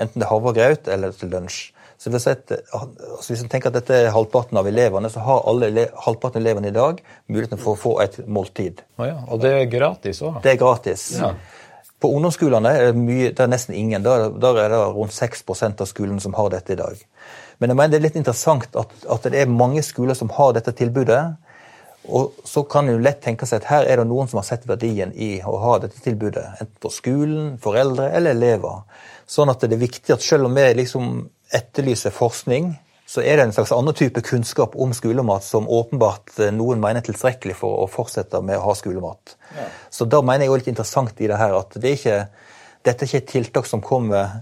Enten 0.00 0.22
det 0.22 0.26
er 0.26 0.32
havregrøt 0.32 0.88
eller 0.88 1.12
til 1.12 1.32
lunsj. 1.34 1.72
Så 2.02 2.10
hvis, 2.10 2.24
et, 2.26 2.50
altså 2.74 3.30
hvis 3.30 3.42
en 3.44 3.50
tenker 3.52 3.70
at 3.70 3.76
dette 3.76 3.94
er 3.94 4.08
halvparten 4.10 4.58
av 4.58 4.66
elevene, 4.66 5.06
så 5.12 5.22
har 5.22 5.44
alle 5.46 5.84
halvparten 6.02 6.40
av 6.40 6.42
elevene 6.42 6.72
i 6.72 6.74
dag 6.74 6.98
muligheten 7.30 7.60
for 7.62 7.76
å 7.76 7.78
få 7.78 7.92
et 8.02 8.16
måltid. 8.26 8.80
Ah, 8.96 9.06
ja, 9.12 9.18
og 9.28 9.44
det 9.44 9.52
er 9.54 9.68
gratis 9.70 10.22
òg? 10.24 10.40
Det 10.42 10.56
er 10.56 10.58
gratis. 10.58 11.04
Ja. 11.20 11.30
På 12.02 12.10
ungdomsskolene 12.16 12.72
er 12.74 12.88
det, 12.88 12.98
mye, 12.98 13.30
det 13.30 13.44
er 13.44 13.50
nesten 13.52 13.76
ingen. 13.78 14.02
Der, 14.02 14.28
der 14.42 14.58
er 14.64 14.72
det 14.72 14.80
rundt 14.96 15.14
6% 15.14 15.82
av 15.84 15.88
skolen 15.90 16.18
som 16.22 16.34
har 16.34 16.50
dette 16.50 16.74
i 16.74 16.80
dag. 16.80 16.98
Men 17.62 17.70
jeg 17.70 17.78
mener 17.78 17.92
det 17.94 18.00
er 18.00 18.06
litt 18.08 18.18
interessant 18.18 18.74
at, 18.74 18.94
at, 19.06 19.28
det 19.30 19.38
er 19.38 19.50
mange 19.50 19.84
skoler 19.86 20.18
som 20.18 20.32
har 20.34 20.56
dette 20.56 20.74
tilbudet. 20.74 21.22
Og 22.10 22.40
så 22.48 22.64
kan 22.66 22.90
en 22.90 23.04
lett 23.04 23.20
tenke 23.22 23.46
seg 23.46 23.62
at 23.62 23.68
her 23.70 23.86
er 23.86 24.02
det 24.02 24.08
noen 24.10 24.26
som 24.30 24.40
har 24.40 24.48
sett 24.48 24.66
verdien 24.66 25.12
i 25.14 25.36
å 25.46 25.54
ha 25.62 25.76
dette 25.84 26.02
tilbudet. 26.02 26.42
Enten 26.58 26.80
på 26.82 26.90
skolen, 26.90 27.52
foreldre 27.62 28.10
eller 28.10 28.34
elever. 28.34 28.82
Sånn 29.30 29.52
at 29.52 29.62
det 29.62 29.76
er 29.78 29.84
viktig 29.84 30.16
at 30.16 30.26
selv 30.26 30.50
om 30.50 30.58
vi 30.58 30.66
liksom 30.80 31.12
etterlyser 31.54 32.14
forskning, 32.16 32.72
så 33.12 33.20
er 33.20 33.36
det 33.36 33.44
en 33.44 33.52
slags 33.52 33.74
annen 33.76 33.96
type 33.96 34.22
kunnskap 34.24 34.76
om 34.80 34.92
skolemat 34.96 35.44
som 35.44 35.68
åpenbart 35.68 36.38
eh, 36.40 36.52
noen 36.54 36.80
mener 36.80 37.02
er 37.02 37.08
tilstrekkelig 37.10 37.58
for 37.58 37.82
å 37.82 37.88
fortsette 37.90 38.40
med 38.40 38.56
å 38.56 38.64
ha 38.70 38.74
skolemat. 38.78 39.34
Ja. 39.52 39.66
Så 39.92 40.06
da 40.08 40.22
mener 40.24 40.46
jeg 40.46 40.52
også 40.52 40.62
litt 40.62 40.70
interessant 40.72 41.20
i 41.20 41.28
det 41.28 41.40
her 41.40 41.58
at 41.58 41.76
det 41.76 41.90
er 41.90 41.98
ikke, 41.98 42.46
dette 42.88 43.04
er 43.04 43.10
ikke 43.10 43.20
et 43.20 43.32
tiltak 43.34 43.68
som 43.68 43.82
kommer 43.84 44.38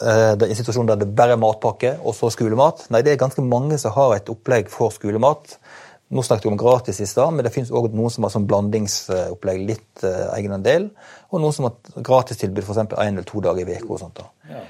eh, 0.00 0.32
i 0.32 0.48
en 0.48 0.60
situasjon 0.60 0.88
der 0.88 1.02
det 1.02 1.10
bare 1.18 1.36
er 1.36 1.42
matpakke 1.42 1.98
og 2.00 2.16
så 2.16 2.30
skolemat. 2.32 2.86
Nei, 2.94 3.02
det 3.04 3.12
er 3.12 3.20
ganske 3.20 3.44
mange 3.44 3.76
som 3.82 3.92
har 3.98 4.16
et 4.16 4.32
opplegg 4.32 4.72
for 4.72 4.94
skolemat. 4.94 5.58
Nå 6.14 6.24
snakket 6.24 6.46
vi 6.46 6.52
om 6.54 6.60
gratis 6.60 7.02
i 7.04 7.08
stad, 7.10 7.34
men 7.36 7.44
det 7.44 7.52
finnes 7.52 7.72
òg 7.74 7.90
noen 7.92 8.12
som 8.12 8.24
har 8.24 8.32
sånn 8.32 8.46
blandingsopplegg, 8.48 9.60
litt 9.66 10.04
uh, 10.04 10.28
egenandel, 10.36 10.90
og 11.32 11.40
noen 11.42 11.56
som 11.56 11.66
har 11.66 12.04
gratistilbud 12.06 12.60
f.eks. 12.62 12.82
én 12.92 13.16
eller 13.16 13.24
to 13.26 13.40
dager 13.42 13.72
i 13.72 13.78
uka. 13.80 13.96
Og 13.96 14.20
Ja. 14.52 14.60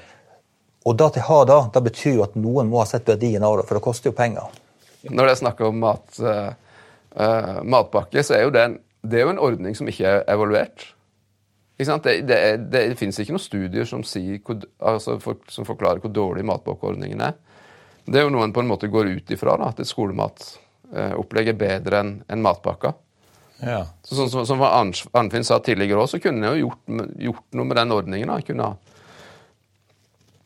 Og 0.85 0.97
da 0.99 1.09
til 1.13 1.25
ha 1.25 1.39
da, 1.47 1.59
det, 1.65 1.73
det 1.77 1.83
betyr 1.89 2.17
jo 2.19 2.25
at 2.25 2.35
noen 2.39 2.69
må 2.71 2.81
ha 2.81 2.87
sett 2.89 3.07
verdien 3.09 3.43
av 3.45 3.59
det, 3.59 3.67
for 3.67 3.77
det 3.77 3.85
koster 3.85 4.11
jo 4.11 4.17
penger. 4.17 4.49
Når 5.05 5.27
det 5.27 5.35
er 5.35 5.39
snakk 5.39 5.61
om 5.65 5.79
mat, 5.81 6.19
uh, 6.21 7.61
matpakke, 7.61 8.23
så 8.25 8.37
er 8.37 8.45
jo 8.45 8.53
det, 8.53 8.65
en, 8.69 8.77
det 9.05 9.19
er 9.19 9.25
jo 9.25 9.33
en 9.33 9.41
ordning 9.47 9.77
som 9.77 9.89
ikke 9.89 10.11
er 10.11 10.21
evaluert. 10.33 10.89
Ikke 11.75 11.97
det, 12.05 12.13
det, 12.29 12.37
det, 12.69 12.83
det, 12.91 12.99
finnes 12.99 13.17
ikke 13.19 13.35
noen 13.35 13.43
studier 13.43 13.89
som, 13.89 14.05
sier, 14.07 14.39
altså 14.79 15.17
for, 15.21 15.41
som 15.51 15.67
forklarer 15.67 15.99
hvor 16.03 16.13
dårlig 16.13 16.45
matpakkeordningen 16.47 17.25
er. 17.25 17.35
Det 18.05 18.21
er 18.21 18.27
jo 18.27 18.31
noe 18.33 18.45
en 18.45 18.53
på 18.53 18.61
en 18.61 18.69
måte 18.69 18.89
går 18.93 19.09
ut 19.17 19.33
ifra, 19.33 19.57
da, 19.59 19.73
at 19.73 19.81
et 19.81 19.89
skolemat 19.89 20.53
Eh, 20.93 21.13
opplegget 21.17 21.57
bedre 21.57 21.99
enn 21.99 22.11
en 22.27 22.43
matpakka. 22.45 22.93
Ja. 23.59 23.81
Så, 24.03 24.15
sånn 24.15 24.29
som, 24.29 24.45
som 24.47 24.61
Arnfinn 24.63 25.47
sa 25.47 25.57
tidligere 25.63 26.03
òg, 26.03 26.09
så 26.11 26.19
kunne 26.21 26.45
jeg 26.45 26.59
jo 26.59 26.67
gjort, 26.67 27.15
gjort, 27.25 27.45
noe 27.57 27.67
med 27.67 27.79
den 27.79 27.93
ordningen. 27.95 28.31
Da. 28.31 28.37
Kunne, 28.45 28.67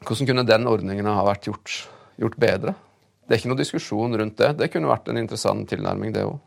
hvordan 0.06 0.29
kunne 0.29 0.46
den 0.48 0.68
ordningen 0.70 1.10
ha 1.10 1.24
vært 1.27 1.50
gjort, 1.50 1.74
gjort, 2.20 2.38
bedre? 2.39 2.75
Det 3.25 3.36
er 3.36 3.41
ikke 3.41 3.51
noe 3.51 3.60
diskusjon 3.60 4.15
rundt 4.18 4.38
det. 4.39 4.53
Det 4.62 4.70
kunne 4.74 4.89
vært 4.89 5.10
en 5.12 5.20
interessant 5.22 5.68
tilnærming, 5.70 6.13
det 6.15 6.25
òg. 6.27 6.38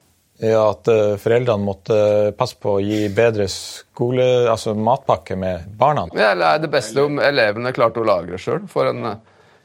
Ja, 0.43 0.63
At 0.73 0.89
uh, 0.91 1.15
foreldrene 1.21 1.63
måtte 1.63 1.97
passe 2.39 2.57
på 2.59 2.79
å 2.79 2.83
gi 2.83 3.05
bedre 3.15 3.45
skole, 3.53 4.25
altså 4.51 4.73
matpakke 4.75 5.37
med 5.39 5.69
barna? 5.79 6.09
Ja, 6.17 6.33
eller 6.33 6.57
er 6.57 6.65
det 6.65 6.73
beste 6.73 7.05
om 7.05 7.21
elevene 7.23 7.75
klarte 7.77 8.03
å 8.03 8.09
lagre 8.09 8.41
sjøl, 8.41 8.65
for, 8.73 8.89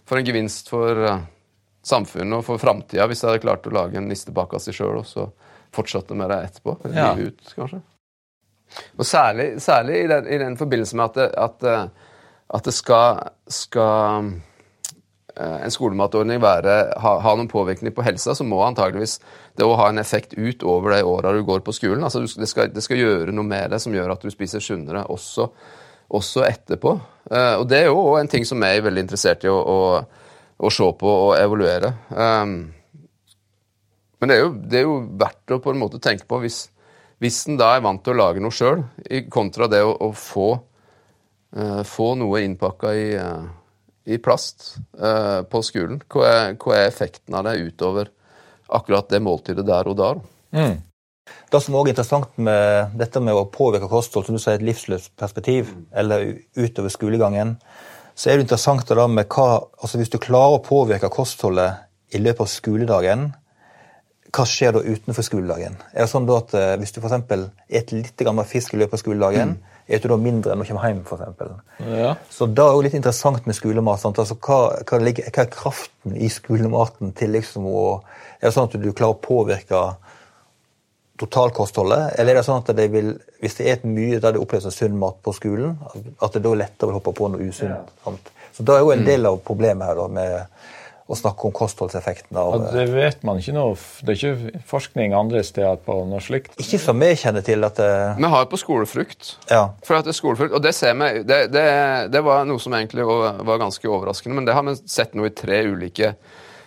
for, 0.05 0.19
en 0.19 0.27
gevinst 0.27 0.69
for 0.69 1.01
uh, 1.07 1.23
samfunnet 1.87 2.41
og 2.41 2.45
for 2.45 2.61
framtida 2.61 3.07
hvis 3.09 3.23
de 3.23 3.31
hadde 3.31 3.43
klart 3.45 3.65
å 3.65 3.73
lage 3.73 3.97
en 3.97 4.09
nistepakke 4.11 4.59
av 4.59 4.65
seg 4.65 4.77
sjøl 4.77 4.99
og 4.99 5.07
så 5.07 5.29
fortsatte 5.73 6.17
med 6.19 6.29
det 6.33 6.41
etterpå. 6.49 6.75
Ja. 6.93 7.13
Ut, 7.15 7.55
kanskje. 7.55 7.81
Og 8.99 9.07
særlig, 9.07 9.47
særlig 9.63 10.03
i, 10.03 10.07
den, 10.11 10.27
i, 10.27 10.37
den, 10.41 10.57
forbindelse 10.59 10.99
med 10.99 11.05
at 11.05 11.17
det, 11.17 11.27
at, 11.47 11.67
at 12.55 12.67
det 12.67 12.73
skal, 12.75 13.23
skal, 13.51 14.29
eh, 15.35 15.57
en 15.65 15.73
skolematordning 15.73 16.39
være, 16.43 16.75
ha, 17.03 17.15
ha, 17.23 17.33
noen 17.35 17.49
påvirkning 17.51 17.95
på 17.95 18.05
helsa, 18.07 18.35
så 18.37 18.47
må 18.47 18.61
antageligvis 18.63 19.17
det 19.57 19.65
òg 19.67 19.75
ha 19.81 19.89
en 19.91 19.99
effekt 20.03 20.37
utover 20.37 20.95
de 20.95 21.01
åra 21.07 21.33
du 21.35 21.41
går 21.47 21.65
på 21.65 21.75
skolen. 21.75 22.05
Altså, 22.07 22.23
det, 22.23 22.47
skal, 22.47 22.71
det, 22.71 22.85
skal, 22.85 23.01
gjøre 23.01 23.35
noe 23.35 23.47
med 23.47 23.73
det 23.75 23.81
som 23.83 23.95
gjør 23.95 24.15
at 24.15 24.23
du 24.23 24.31
spiser 24.31 24.63
sunnere 24.63 25.03
også, 25.11 25.49
også 26.15 26.45
etterpå. 26.47 26.95
Eh, 27.31 27.55
og 27.57 27.67
det 27.67 27.83
er 27.83 27.91
jo 27.91 28.15
en 28.15 28.31
ting 28.31 28.47
som 28.47 28.63
jeg 28.63 28.79
er 28.79 28.87
veldig 28.87 29.07
interessert 29.07 29.43
i 29.43 29.51
å, 29.51 29.59
å 29.59 30.25
å 30.57 30.71
se 30.73 30.87
på 30.99 31.11
og 31.11 31.35
evaluere. 31.37 31.93
Um, 32.09 32.57
men 34.17 34.31
det 34.31 34.37
er, 34.37 34.41
jo, 34.41 34.53
det 34.57 34.79
er, 34.79 34.87
jo, 34.87 34.97
verdt 35.19 35.53
å 35.53 35.59
på 35.61 35.73
en 35.73 35.81
måte 35.81 36.01
tenke 36.01 36.25
på 36.29 36.39
hvis, 36.41 36.63
hvis 37.21 37.43
en 37.51 37.59
da 37.59 37.75
er 37.75 37.83
vant 37.85 38.01
til 38.03 38.15
å 38.15 38.21
lage 38.23 38.41
noe 38.41 38.55
sjøl, 38.55 38.81
kontra 39.33 39.69
det 39.69 39.83
å, 39.85 39.93
å 40.07 40.09
få, 40.17 40.55
få, 41.87 42.11
noe 42.19 42.41
innpakka 42.43 42.93
i, 42.95 43.05
uh, 43.15 43.45
i 44.05 44.17
plast 44.23 44.75
uh, 44.99 45.43
på 45.47 45.61
skolen. 45.65 46.01
Hva 46.11 46.27
er, 46.27 46.57
hva 46.59 46.75
er, 46.75 46.89
effekten 46.89 47.37
av 47.37 47.47
det 47.47 47.57
utover 47.63 48.11
akkurat 48.67 49.09
det 49.09 49.23
måltidet 49.23 49.65
der 49.67 49.87
og 49.87 49.97
da? 49.99 50.11
Mm. 50.55 50.77
Det 51.51 51.59
som 51.63 51.75
også 51.75 51.87
er 51.87 51.93
interessant 51.93 52.37
med 52.39 52.97
dette 52.99 53.19
med 53.23 53.35
å 53.35 53.47
påvirke 53.51 53.89
kosthold, 53.91 54.27
som 54.27 54.35
du 54.37 54.41
sier, 54.43 54.59
et 54.59 54.67
livsløpsperspektiv, 54.67 55.71
eller 55.95 56.29
utover 56.55 56.91
skolegangen, 56.91 57.55
så 58.17 58.31
er 58.31 58.37
det 58.37 58.47
interessant 58.47 58.87
da 58.87 59.05
med 59.07 59.27
hva 59.29 59.67
altså 59.77 59.99
Hvis 59.99 60.09
du 60.09 60.17
klarer 60.17 60.57
å 60.57 60.63
påvirke 60.65 61.11
kostholdet 61.13 62.15
i 62.15 62.21
løpet 62.21 62.43
av 62.43 62.49
skoledagen, 62.49 63.27
hva 64.33 64.45
skjer 64.47 64.73
da 64.75 64.83
utenfor 64.83 65.23
skoledagen? 65.23 65.77
Er 65.93 66.05
det 66.05 66.11
sånn 66.11 66.27
at 66.33 66.55
eh, 66.57 66.75
Hvis 66.81 66.95
du 66.95 67.01
f.eks. 67.01 67.27
spiser 67.27 67.99
litt 68.01 68.23
mer 68.33 68.49
fisk 68.49 68.73
i 68.73 68.81
løpet 68.81 68.97
av 68.97 69.03
skoledagen, 69.03 69.55
mm. 69.55 69.76
Spiser 69.87 70.03
du 70.03 70.13
da 70.13 70.17
mindre 70.19 70.55
når 70.55 70.65
du 70.65 70.71
kommer 70.71 70.89
hjem? 70.91 71.03
For 71.07 71.21
ja. 71.87 72.15
Så 72.29 72.47
da 72.47 72.65
er 72.65 72.73
det 72.73 72.75
jo 72.75 72.85
litt 72.87 72.97
interessant 72.99 73.47
med 73.47 73.55
skolemat. 73.55 74.03
Altså, 74.09 74.35
hva, 74.35 74.59
hva, 74.83 74.99
ligger, 74.99 75.29
hva, 75.31 75.45
er 75.45 75.53
kraften 75.53 76.17
i 76.17 76.29
skolematen 76.31 77.15
til 77.17 77.33
liksom 77.37 77.67
å 77.71 77.87
Er 78.37 78.51
det 78.51 78.53
sånn 78.53 78.67
at 78.67 78.75
du 78.77 78.91
klarer 78.93 79.15
å 79.15 79.21
påvirke 79.23 79.79
totalkostholdet? 81.17 82.19
Eller 82.19 82.35
er 82.35 82.37
det 82.37 82.45
sånn 82.45 82.61
at 82.61 82.69
det 82.77 82.85
vil, 82.93 83.15
hvis 83.41 83.57
det 83.57 83.65
er 83.65 83.79
et 83.79 83.87
mye 83.89 84.19
der 84.21 84.35
det 84.35 84.41
oppleves 84.43 84.67
som 84.67 84.75
sunn 84.75 84.99
mat 85.01 85.17
på 85.25 85.33
skolen, 85.33 85.73
at 86.21 86.35
det 86.35 86.43
da 86.45 86.51
er 86.51 86.61
lettere 86.61 86.93
å 86.93 86.99
hoppe 86.99 87.15
på 87.17 87.31
noe 87.33 87.47
usunt? 87.47 87.89
Ja. 88.05 88.13
Så 88.53 88.65
da 88.67 88.75
er 88.77 88.85
jo 88.85 88.93
en 88.93 89.01
mm. 89.01 89.07
del 89.07 89.25
av 89.31 89.39
problemet 89.47 89.89
her 89.89 89.97
da, 89.97 90.05
med 90.19 90.76
å 91.07 91.15
snakke 91.15 91.47
om 91.47 91.53
kostholdseffekten 91.55 92.37
av 92.39 92.49
ja, 92.51 92.71
Det 92.75 92.85
vet 92.91 93.21
man 93.27 93.39
ikke 93.39 93.53
noe 93.55 93.75
Det 94.03 94.13
er 94.13 94.17
ikke 94.17 94.63
forskning 94.67 95.15
andre 95.15 95.43
steder 95.45 95.79
på 95.85 95.95
noe 96.09 96.19
slikt? 96.23 96.57
Ikke 96.59 96.79
som 96.83 96.99
vi 96.99 97.13
kjenner 97.15 97.45
til. 97.47 97.63
at 97.63 97.79
det... 97.79 97.91
Vi 98.17 98.31
har 98.33 98.49
på 98.51 98.59
skolefrukt. 98.59 99.37
Ja. 99.47 99.63
For 99.87 99.99
at 99.99 100.07
det 100.07 100.11
er 100.11 100.19
skolefrukt, 100.19 100.55
Og 100.57 100.63
det 100.63 100.75
ser 100.75 100.97
vi 100.99 101.23
det, 101.27 101.39
det, 101.53 101.67
det, 102.11 102.23
var 102.27 102.43
noe 102.49 102.59
som 102.59 102.75
egentlig 102.75 103.07
var 103.07 103.61
ganske 103.63 103.87
overraskende, 103.87 104.35
men 104.35 104.49
det 104.49 104.57
har 104.57 104.67
vi 104.67 104.75
sett 104.83 105.15
nå 105.15 105.29
i 105.29 105.35
tre 105.35 105.63
ulike 105.71 106.13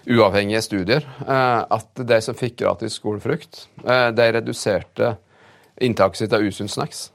uavhengige 0.09 0.63
studier 0.65 1.05
eh, 1.05 1.61
at 1.61 2.01
de 2.09 2.19
som 2.25 2.37
fikk 2.37 2.57
gratis 2.63 2.97
skolefrukt, 2.97 3.67
eh, 3.85 4.09
de 4.17 4.29
reduserte 4.39 5.15
inntaket 5.81 6.23
sitt 6.23 6.37
av 6.37 6.45
usunn 6.45 6.71
snacks. 6.73 7.11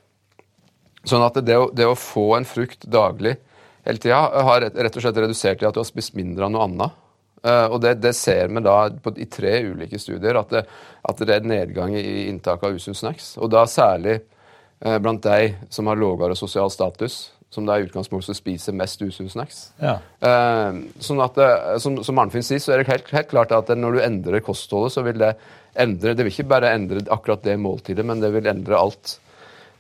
Sånn 1.06 1.26
at 1.26 1.38
det 1.46 1.58
å, 1.58 1.70
det 1.74 1.88
å, 1.90 1.98
få 1.98 2.32
en 2.38 2.48
frukt 2.50 2.86
daglig 2.90 3.36
hele 3.86 4.02
tida 4.02 4.22
har 4.48 4.66
rett 4.70 4.96
og 4.98 5.04
slett 5.04 5.20
redusert 5.22 5.60
til 5.62 5.70
at 5.70 5.76
du 5.76 5.82
har 5.82 5.90
spist 5.90 6.16
mindre 6.18 6.48
av 6.48 6.54
noe 6.54 6.66
annet. 6.66 7.02
Eh, 7.46 7.68
og 7.70 7.80
det, 7.84 7.98
det 8.04 8.16
ser 8.18 8.50
vi 8.50 8.66
da 8.66 8.78
på, 8.90 9.14
i 9.22 9.30
tre 9.30 9.60
ulike 9.70 10.02
studier, 10.02 10.42
at 10.42 10.54
det, 10.54 10.66
at 11.06 11.22
det 11.22 11.38
er 11.38 11.48
nedgang 11.48 11.94
i 11.98 12.26
inntaket 12.32 12.72
av 12.72 12.80
usunn 12.80 12.98
snacks. 12.98 13.36
Og 13.38 13.54
da 13.54 13.68
særlig 13.70 14.22
blant 14.76 15.24
de 15.24 15.54
som 15.72 15.88
har 15.88 15.98
lavere 15.98 16.36
sosial 16.38 16.68
status, 16.70 17.30
som 17.56 17.68
da 17.68 17.78
i 17.80 17.86
utgangspunktet 17.86 18.38
spiser 18.38 18.76
mest 18.76 19.02
usunn 19.02 19.32
snacks. 19.32 19.70
Ja. 19.80 19.98
Eh, 20.20 20.80
sånn 21.04 21.22
at, 21.24 21.38
det, 21.40 21.80
som, 21.84 22.02
som 22.04 22.20
Arnfinn 22.22 22.44
sier, 22.46 22.62
så 22.62 22.76
er 22.76 22.82
det 22.82 22.90
helt, 22.90 23.12
helt, 23.16 23.30
klart 23.32 23.54
at 23.56 23.72
når 23.78 23.98
du 23.98 24.02
endrer 24.04 24.44
kostholdet, 24.44 24.96
så 24.96 25.06
vil 25.06 25.22
det 25.22 25.36
endre 25.76 26.14
Det 26.16 26.24
vil 26.24 26.32
ikke 26.32 26.48
bare 26.48 26.72
endre 26.72 27.02
akkurat 27.12 27.42
det 27.44 27.58
måltidet, 27.60 28.06
men 28.08 28.22
det 28.24 28.30
vil 28.32 28.48
endre 28.48 28.78
alt. 28.80 29.18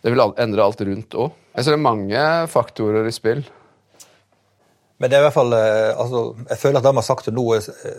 Det 0.03 0.11
vil 0.11 0.23
endre 0.23 0.63
alt 0.63 0.81
rundt 0.83 1.15
òg. 1.15 1.37
Jeg 1.55 1.69
det 1.69 1.75
er 1.77 1.85
mange 1.85 2.23
faktorer 2.51 3.07
i 3.07 3.13
spill. 3.15 3.45
Men 4.97 5.11
det 5.11 5.17
er 5.17 5.25
i 5.25 5.27
hvert 5.27 5.35
fall, 5.35 5.53
eh, 5.57 5.91
altså, 5.91 6.21
jeg 6.49 6.61
føler 6.61 6.79
at 6.79 6.85
det 6.85 6.93
vi 6.93 7.01
har 7.01 7.07
sagt 7.09 7.33
nå, 7.35 7.45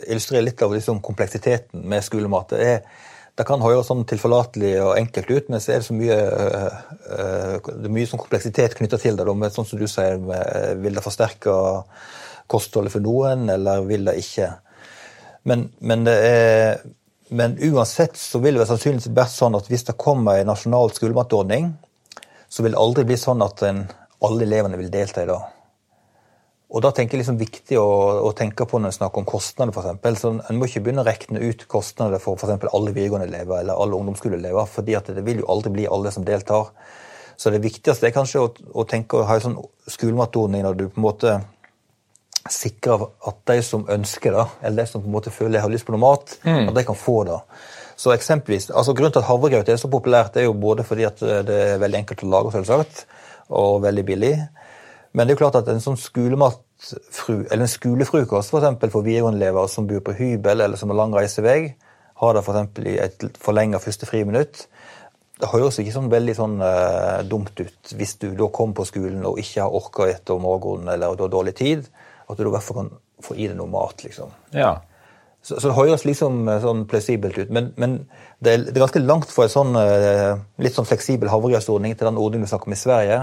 illustrerer 0.07 0.47
litt 0.47 0.62
av 0.65 0.73
liksom, 0.73 1.03
kompleksiteten 1.05 1.85
med 1.88 2.05
skolemat. 2.07 2.55
Det 2.55 2.71
er 2.73 3.05
det 3.37 3.45
kan 3.45 3.61
høres 3.61 3.91
sånn 3.91 4.07
tilforlatelig 4.09 4.71
og 4.81 4.95
enkelt 4.97 5.29
ut, 5.29 5.49
men 5.53 5.61
så 5.61 5.75
er 5.75 5.83
det 5.83 5.87
så 5.91 5.93
mye, 5.97 6.15
uh, 7.12 7.67
det 7.83 7.91
mye 7.93 8.09
sånn 8.09 8.23
kompleksitet 8.23 8.79
knytta 8.79 8.97
til 9.03 9.19
det. 9.19 9.26
Med, 9.29 9.53
sånn 9.53 9.69
som 9.69 9.81
du 9.81 9.85
sier, 9.93 10.17
vil 10.81 10.97
det 10.97 11.05
forsterke 11.05 11.57
kostholdet 12.49 12.95
for 12.95 13.05
noen, 13.05 13.45
eller 13.53 13.85
vil 13.85 14.09
det 14.09 14.17
ikke? 14.23 14.55
Men, 15.47 15.67
men, 15.79 16.07
det 16.09 16.15
er, 16.31 16.81
men 17.29 17.59
uansett 17.69 18.17
så 18.17 18.41
vil 18.41 18.57
det 18.57 18.71
sannsynligvis 18.71 19.12
være 19.12 19.35
sånn 19.35 19.59
at 19.61 19.69
hvis 19.69 19.85
det 19.91 19.99
kommer 20.00 20.41
en 20.41 20.49
nasjonal 20.55 20.95
skolematordning, 20.97 21.75
så 22.49 22.65
vil 22.65 22.73
det 22.73 22.81
aldri 22.81 23.05
bli 23.11 23.21
sånn 23.21 23.45
at 23.45 23.62
en, 23.69 23.85
alle 24.25 24.49
elevene 24.49 24.81
vil 24.81 24.91
delta 24.91 25.26
i 25.26 25.29
det. 25.29 25.38
Og 26.66 26.82
da 26.82 26.90
tenker 26.90 27.14
jeg 27.14 27.23
liksom 27.23 27.38
viktig 27.38 27.76
å, 27.78 27.88
å, 28.26 28.32
tenke 28.35 28.66
på 28.66 28.80
når 28.80 28.90
en 28.90 28.96
snakker 28.96 29.23
om 29.23 29.28
kostnader, 29.28 29.70
f.eks. 29.70 30.20
Så 30.20 30.32
en 30.35 30.58
må 30.58 30.66
ikke 30.66 30.82
begynne 30.82 31.04
å 31.04 31.06
regne 31.06 31.42
ut 31.44 31.62
kostnader 31.70 32.23
for 32.23 32.40
f.eks. 32.40 32.66
alle 32.73 32.94
videregående 32.94 33.28
elever 33.28 33.61
eller 33.61 33.78
alle 33.78 33.99
ungdomsskoleelever, 34.00 34.66
fordi 34.70 34.96
at 34.99 35.12
det 35.14 35.23
vil 35.26 35.44
jo 35.44 35.50
aldri 35.54 35.73
bli 35.76 35.87
alle 35.87 36.11
som 36.14 36.26
deltar. 36.26 36.73
Så 37.38 37.52
det 37.54 37.62
viktigste 37.62 38.08
er 38.08 38.16
kanskje 38.16 38.42
å, 38.42 38.50
å 38.82 38.87
tenke 38.88 39.20
å 39.20 39.28
ha 39.28 39.38
en 39.38 39.44
sånn 39.44 39.61
skolematordning 39.92 40.66
når 40.66 40.80
du 40.80 40.85
på 40.88 40.99
en 40.99 41.06
måte 41.06 41.37
sikrer 42.50 43.06
at 43.28 43.40
de 43.50 43.61
som 43.66 43.87
ønsker 43.90 44.35
det, 44.35 44.44
eller 44.66 44.82
de 44.82 44.90
som 44.90 45.02
på 45.02 45.11
en 45.11 45.16
måte 45.16 45.35
føler 45.35 45.58
de 45.58 45.64
har 45.64 45.73
lyst 45.73 45.87
på 45.87 45.94
noe 45.94 46.02
mat, 46.02 46.37
mm. 46.42 46.68
at 46.70 46.76
de 46.78 46.87
kan 46.88 46.99
få 46.99 47.20
det. 47.28 47.38
Så 47.96 48.12
eksempelvis, 48.12 48.68
altså 48.75 48.92
Grunnen 48.94 49.14
til 49.14 49.23
at 49.23 49.30
havregrøt 49.30 49.70
er 49.73 49.78
så 49.80 49.90
populært, 49.90 50.35
det 50.35 50.42
er 50.42 50.50
jo 50.50 50.58
både 50.58 50.85
fordi 50.87 51.06
at 51.08 51.23
det 51.23 51.58
er 51.70 51.82
veldig 51.82 52.02
enkelt 52.02 52.26
å 52.26 52.32
lage, 52.35 52.52
selvsagt, 52.58 53.04
og 53.56 53.82
veldig 53.87 54.04
billig. 54.06 54.35
Men 55.16 55.25
det 55.25 55.32
er 55.32 55.38
jo 55.38 55.42
klart 55.46 55.56
at 55.62 55.68
en 55.73 55.80
sånn 55.80 55.96
skolematfru, 55.96 57.46
eller 57.46 57.64
en 57.64 57.73
skolefrukost 57.73 58.52
for, 58.52 58.61
eksempel, 58.61 58.90
for 58.92 59.06
videregående 59.06 59.40
elever 59.40 59.70
som 59.73 59.87
bor 59.88 60.02
på 60.04 60.12
hybel 60.18 60.61
eller 60.61 60.76
som 60.76 60.92
har 60.92 60.99
lang 60.99 61.14
reisevei, 61.16 61.61
har 62.20 62.37
det 62.37 62.42
f.eks. 62.44 62.80
i 62.85 62.96
et 63.00 63.25
forlenget 63.40 63.85
første 63.85 64.08
friminutt. 64.08 64.66
Det 65.40 65.49
høres 65.52 65.80
ikke 65.80 65.94
sånn 65.94 66.12
veldig 66.12 66.35
sånn 66.37 66.61
uh, 66.61 67.23
dumt 67.28 67.56
ut 67.61 67.94
hvis 67.96 68.14
du 68.20 68.28
da 68.37 68.50
kommer 68.52 68.76
på 68.78 68.87
skolen 68.88 69.25
og 69.28 69.40
ikke 69.40 69.64
har 69.64 69.78
orka 69.80 70.11
etter 70.12 70.40
morgenen 70.40 70.92
eller 70.94 71.16
du 71.16 71.25
har 71.26 71.32
dårlig 71.32 71.56
tid, 71.58 71.88
at 72.28 72.37
du 72.37 72.44
i 72.44 72.52
hvert 72.52 72.64
fall 72.64 72.82
kan 72.82 72.92
få 73.25 73.37
i 73.40 73.49
deg 73.49 73.56
noe 73.56 73.73
mat. 73.73 74.04
liksom. 74.04 74.37
Ja. 74.56 74.75
Så, 75.40 75.61
så 75.61 75.70
det 75.70 75.76
høres 75.80 76.04
liksom 76.04 76.44
uh, 76.44 76.58
sånn 76.61 76.85
plausibelt 76.92 77.40
ut, 77.40 77.52
men, 77.56 77.73
men 77.80 78.02
det, 78.37 78.52
er, 78.52 78.64
det, 78.68 78.76
er, 78.76 78.85
ganske 78.85 79.04
langt 79.04 79.32
fra 79.32 79.49
en 79.49 79.56
sånn 79.56 79.76
uh, 79.80 80.40
litt 80.61 80.76
sånn 80.76 80.88
fleksibel 80.88 81.32
havregrøtsordning 81.32 81.96
til 81.96 82.08
den 82.11 82.20
ordningen 82.20 82.44
du 82.44 82.52
snakker 82.52 82.68
om 82.68 82.76
i 82.76 82.85
Sverige, 82.85 83.20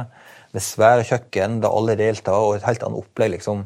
med 0.53 0.61
svære 0.61 1.05
kjøkken 1.09 1.61
der 1.63 1.73
alle 1.73 1.97
deltar, 1.99 2.39
og 2.39 2.57
et 2.57 2.67
helt 2.67 2.83
annet 2.85 3.03
opplegg. 3.03 3.31
liksom. 3.37 3.65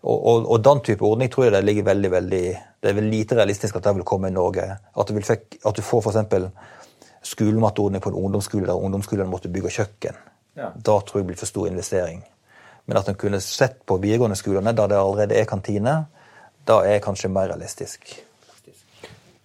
Og, 0.00 0.16
og, 0.16 0.50
og, 0.50 0.58
den 0.64 0.80
type 0.84 1.04
ordning 1.04 1.28
tror 1.32 1.46
jeg 1.46 1.52
det 1.52 1.64
ligger 1.64 1.88
veldig, 1.90 2.10
veldig, 2.10 2.44
det 2.80 2.90
er 2.90 2.96
vel 2.96 3.10
lite 3.12 3.36
realistisk 3.36 3.76
at 3.76 3.84
det 3.84 3.98
vil 3.98 4.08
komme 4.08 4.30
i 4.30 4.36
Norge. 4.36 4.64
At 4.96 5.08
du, 5.08 5.16
vil, 5.16 5.26
at 5.28 5.76
du 5.76 5.82
får 5.84 6.06
f.eks 6.06 6.50
skolematordning 7.22 8.00
på 8.00 8.08
en 8.08 8.14
ungdomsskole 8.14 8.66
der 8.66 8.80
ungdomsskolen 8.80 9.28
måtte 9.28 9.50
bygge 9.52 9.72
kjøkken. 9.74 10.16
Ja. 10.56 10.70
Da 10.74 10.96
tror 11.00 11.20
jeg 11.20 11.26
det 11.26 11.32
blir 11.32 11.40
for 11.40 11.50
stor 11.50 11.68
investering. 11.68 12.22
Men 12.88 12.98
at 12.98 13.08
en 13.08 13.18
kunne 13.20 13.40
sett 13.44 13.82
på 13.86 13.98
videregående 14.00 14.38
skolene 14.38 14.72
der 14.72 14.88
det 14.90 14.98
allerede 14.98 15.36
er 15.36 15.48
kantine, 15.48 15.94
da 16.66 16.80
er 16.86 17.02
kanskje 17.04 17.30
mer 17.32 17.50
realistisk. 17.52 18.14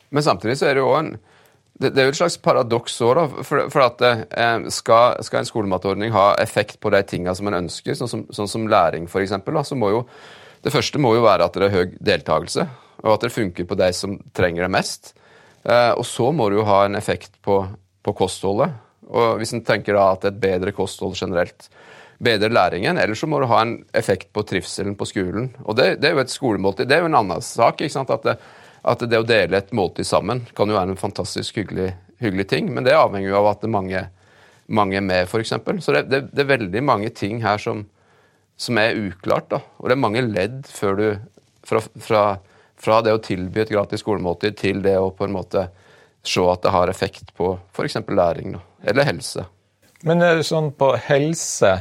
Men 0.10 0.24
samtidig 0.24 0.58
så 0.58 0.70
er 0.70 0.78
det 0.78 0.86
jo 0.86 0.96
en 0.96 1.16
det, 1.76 1.92
det 1.92 2.02
er 2.02 2.08
jo 2.08 2.14
et 2.14 2.20
slags 2.22 2.38
paradoks 2.40 2.96
òg, 3.04 3.20
for, 3.44 3.68
for, 3.74 3.84
at 3.84 4.02
eh, 4.06 4.70
skal, 4.72 5.20
skal, 5.26 5.42
en 5.42 5.50
skolematordning 5.50 6.14
ha 6.16 6.30
effekt 6.42 6.80
på 6.84 6.92
de 6.94 7.02
tingene 7.08 7.36
som 7.36 7.52
en 7.52 7.60
ønsker, 7.60 7.98
sånn 8.00 8.12
som, 8.12 8.26
sånn 8.36 8.52
som 8.52 8.68
læring 8.72 9.10
f.eks., 9.10 9.36
så 9.68 9.78
må 9.80 9.92
jo 9.92 10.06
det 10.66 10.74
første 10.74 10.98
må 10.98 11.12
jo 11.14 11.22
være 11.22 11.46
at 11.46 11.58
det 11.60 11.68
er 11.68 11.76
høy 11.76 11.92
deltakelse, 12.02 12.64
og 13.04 13.12
at 13.12 13.26
det 13.28 13.36
funker 13.36 13.68
på 13.70 13.78
de 13.78 13.92
som 13.94 14.16
trenger 14.34 14.66
det 14.66 14.72
mest. 14.74 15.12
Eh, 15.62 15.92
og 15.94 16.06
så 16.10 16.32
må 16.34 16.48
det 16.50 16.58
jo 16.58 16.66
ha 16.66 16.80
en 16.88 16.98
effekt 16.98 17.36
på, 17.46 17.60
på 18.02 18.14
kostholdet. 18.18 18.74
Og 19.06 19.38
hvis 19.38 19.54
en 19.54 19.62
tenker 19.66 19.94
da 19.94 20.08
at 20.16 20.26
et 20.26 20.40
bedre 20.42 20.74
kosthold 20.74 21.14
generelt 21.20 21.68
bedrer 22.26 22.50
læringen, 22.50 22.98
eller 22.98 23.14
så 23.14 23.30
må 23.30 23.44
det 23.44 23.52
ha 23.52 23.62
en 23.62 23.76
effekt 23.94 24.32
på 24.34 24.42
trivselen 24.48 24.96
på 24.98 25.06
skolen. 25.06 25.52
Og 25.68 25.78
det, 25.78 26.00
det 26.02 26.10
er 26.10 26.18
jo 26.18 26.24
et 26.24 26.34
skolemåltid. 26.34 26.90
Det 26.90 26.98
er 26.98 27.06
jo 27.06 27.12
en 27.12 27.20
annen 27.22 27.46
sak. 27.46 27.82
ikke 27.82 27.98
sant? 28.00 28.14
At 28.16 28.26
det, 28.26 28.38
at 28.86 29.04
det 29.10 29.20
å 29.20 29.28
dele 29.28 29.58
et 29.58 29.74
måltid 29.76 30.08
sammen 30.08 30.44
kan 30.58 30.70
jo 30.70 30.78
være 30.78 30.94
en 30.94 31.00
fantastisk 31.00 31.58
hyggelig, 31.62 31.92
hyggelig 32.22 32.48
ting, 32.52 32.72
men 32.74 32.86
det 32.86 32.96
avhenger 32.98 33.32
jo 33.32 33.40
av 33.40 33.52
at 33.52 33.64
det 33.64 33.70
er 33.70 33.76
mange, 33.76 34.02
mange 34.68 35.00
er 35.00 35.06
med, 35.06 35.26
f.eks. 35.26 35.56
Så 35.82 35.96
det, 35.96 36.06
det, 36.12 36.22
det, 36.32 36.44
er 36.44 36.52
veldig 36.54 36.84
mange 36.86 37.10
ting 37.18 37.42
her 37.46 37.62
som, 37.62 37.86
som 38.58 38.78
er 38.82 38.98
uklart. 39.00 39.50
da. 39.54 39.64
Og 39.82 39.90
det 39.90 39.98
er 39.98 40.04
mange 40.06 40.26
ledd 40.26 40.62
før 40.70 41.00
du 41.02 41.08
fra, 41.66 41.82
fra 41.98 42.26
fra 42.78 43.02
det 43.02 43.16
å 43.16 43.22
tilby 43.24 43.64
et 43.64 43.74
gratis 43.74 44.04
skolemåltid 44.04 44.58
til 44.60 44.82
det 44.86 44.98
å 45.00 45.12
på 45.16 45.28
en 45.28 45.36
måte 45.36 45.68
se 46.26 46.44
at 46.50 46.64
det 46.66 46.74
har 46.74 46.92
effekt 46.92 47.34
på 47.38 47.56
f.eks. 47.74 48.00
læring 48.10 48.56
eller 48.84 49.08
helse. 49.08 49.46
Men 50.06 50.22
sånn 50.46 50.72
på 50.78 50.92
helse 51.08 51.78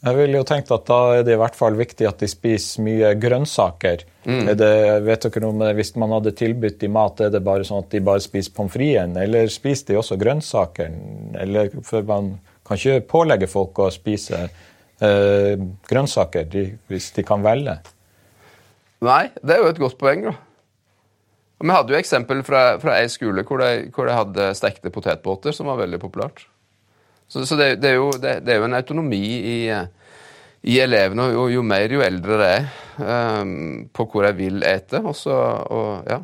Jeg 0.00 0.16
ville 0.16 0.38
jo 0.38 0.46
tenkt 0.48 0.70
at 0.72 0.86
da 0.88 0.98
er 1.18 1.26
det 1.26 1.34
i 1.34 1.40
hvert 1.40 1.56
fall 1.58 1.74
viktig 1.76 2.06
at 2.08 2.22
de 2.22 2.28
spiser 2.30 2.80
mye 2.86 3.10
grønnsaker. 3.20 4.06
Mm. 4.24 4.46
Det, 4.56 4.70
vet 5.04 5.26
dere 5.26 5.42
noe 5.44 5.52
om 5.52 5.60
det, 5.60 5.74
Hvis 5.76 5.92
man 6.00 6.14
hadde 6.16 6.32
tilbudt 6.36 6.78
de 6.80 6.88
mat, 6.88 7.20
er 7.20 7.32
det 7.34 7.42
bare 7.44 7.66
sånn 7.68 7.84
at 7.84 7.92
de 7.92 8.00
bare 8.04 8.22
spiser 8.24 8.54
pommes 8.56 8.72
fritesen? 8.72 9.18
Eller 9.20 9.52
spiser 9.52 9.92
de 9.92 9.98
også 10.00 10.16
grønnsaker? 10.20 10.94
Eller, 11.44 11.68
for 11.84 12.06
man 12.08 12.38
kan 12.64 12.80
ikke 12.80 13.04
pålegge 13.12 13.48
folk 13.50 13.82
å 13.84 13.90
spise 13.92 14.46
eh, 14.46 15.64
grønnsaker 15.90 16.48
de, 16.48 16.64
hvis 16.88 17.10
de 17.18 17.26
kan 17.26 17.44
velge. 17.44 17.76
Nei, 19.04 19.26
det 19.40 19.56
er 19.56 19.64
jo 19.64 19.74
et 19.74 19.82
godt 19.84 19.98
poeng. 20.00 20.30
da. 20.30 20.36
Og 21.60 21.68
Vi 21.68 21.76
hadde 21.76 21.92
jo 21.92 22.00
eksempel 22.00 22.40
fra, 22.46 22.62
fra 22.80 22.96
ei 23.02 23.08
skole 23.12 23.44
hvor 23.44 23.60
de, 23.60 23.90
hvor 23.92 24.08
de, 24.08 24.16
hadde 24.16 24.48
stekte 24.56 24.92
potetbåter, 24.92 25.52
som 25.52 25.68
var 25.68 25.80
veldig 25.82 26.00
populært. 26.00 26.46
Så, 27.30 27.44
så 27.46 27.56
det, 27.56 27.76
det, 27.78 27.92
er 27.92 28.00
jo, 28.00 28.10
det, 28.18 28.40
det, 28.42 28.54
er 28.54 28.58
jo, 28.58 28.66
en 28.66 28.74
autonomi 28.74 29.22
i, 29.38 29.58
i 30.66 30.80
elevene, 30.82 31.28
og 31.28 31.36
jo, 31.36 31.44
jo, 31.54 31.62
mer 31.62 31.94
jo 31.94 32.02
eldre 32.02 32.40
det 32.40 32.48
er, 32.56 32.66
um, 32.98 33.52
på 33.94 34.08
hvor 34.10 34.26
de 34.26 34.32
vil 34.40 34.64
ete. 34.66 34.98
Også, 34.98 35.36
og, 35.70 36.10
ja. 36.10 36.18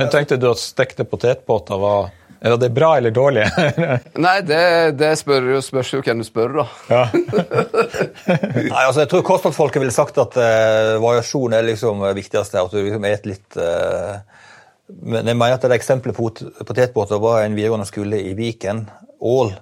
Men 0.00 0.08
tenkte 0.12 0.40
du 0.40 0.48
at 0.48 0.62
stekte 0.62 1.04
potetbåter 1.04 1.80
var 1.82 2.08
er 2.40 2.54
det 2.56 2.70
bra 2.72 2.94
eller 2.96 3.12
dårlig? 3.12 3.42
Nei, 4.24 4.38
det, 4.48 4.60
det 4.96 5.10
spør, 5.20 5.50
spørs 5.60 5.90
jo 5.92 6.00
hvem 6.00 6.22
du 6.22 6.24
spør, 6.24 6.54
da. 6.56 6.64
Ja. 6.88 7.02
Nei, 8.72 8.84
altså, 8.86 9.02
Jeg 9.02 9.10
tror 9.12 9.26
kostholdsfolket 9.28 9.82
ville 9.82 9.92
sagt 9.92 10.16
at 10.22 10.38
uh, 10.40 10.96
variasjon 11.04 11.58
er 11.58 11.66
liksom 11.68 12.00
det 12.06 12.14
viktigste. 12.16 12.62
At 12.64 12.72
du 12.72 12.80
liksom 12.80 13.04
et 13.04 13.28
litt 13.28 13.60
uh, 13.60 14.22
Men 14.88 15.28
jeg 15.28 15.36
mener 15.36 15.58
at 15.58 15.68
det 15.68 15.76
eksempelet 15.76 16.16
på 16.16 16.30
potetbåter 16.64 17.20
var 17.20 17.42
en 17.44 17.58
videregående 17.58 17.88
skole 17.90 18.22
i 18.24 18.32
Viken, 18.38 18.86
Ål, 19.20 19.52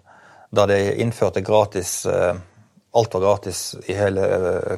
da 0.55 0.65
de 0.71 0.79
innførte 1.03 1.45
gratis 1.45 2.01
uh, 2.09 2.35
Alt 2.97 3.13
var 3.15 3.21
gratis 3.21 3.59
i 3.87 3.95
hele 3.95 4.23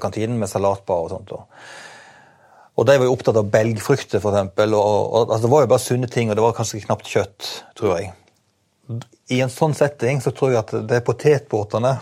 kantinen, 0.02 0.35
med 0.37 0.50
salatbar 0.50 1.04
og 1.04 1.12
sånt. 1.12 1.30
Og. 1.30 2.85
De 2.87 2.96
var 2.98 3.06
jo 3.06 3.12
opptatt 3.14 3.38
av 3.38 3.46
belgfrukter, 3.52 4.18
f.eks. 4.18 4.50
Og, 4.66 4.74
og, 4.74 5.30
altså, 5.30 5.44
det 5.44 5.52
var 5.52 5.62
jo 5.62 5.70
bare 5.70 5.85
sunne 5.85 6.09
ting, 6.11 6.28
og 6.28 6.37
det 6.37 6.42
var 6.42 6.56
kanskje 6.59 6.83
knapt 6.83 7.06
kjøtt, 7.06 7.50
tror 7.78 7.94
jeg. 7.94 8.11
I 9.30 9.38
en 9.44 9.52
sånn 9.54 9.78
setting 9.78 10.18
så 10.20 10.35
tror 10.35 10.52
jeg 10.52 10.61
at 10.64 10.74
de 10.90 11.00
potetbåtene 11.06 11.94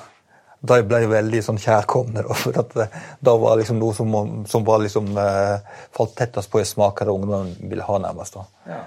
de 0.59 0.79
ble 0.91 1.05
veldig 1.11 1.41
sånn 1.45 1.61
kjærkomne. 1.63 2.25
Da, 2.27 2.37
for 2.43 2.61
at 2.63 2.75
det, 2.77 2.89
da 3.25 3.35
var 3.39 3.59
liksom 3.61 3.81
noe 3.83 3.95
som, 3.95 4.15
som 4.51 4.67
var 4.67 4.83
liksom, 4.83 5.11
eh, 5.23 5.83
falt 5.95 6.17
tettest 6.19 6.51
på 6.51 6.63
i 6.63 6.69
smak 6.69 7.03
av 7.03 7.11
det 7.11 7.17
ungdommen 7.19 7.53
ville 7.71 7.87
ha, 7.87 7.99
nærmest. 8.03 8.39
da. 8.39 8.73
Ja. 8.73 8.85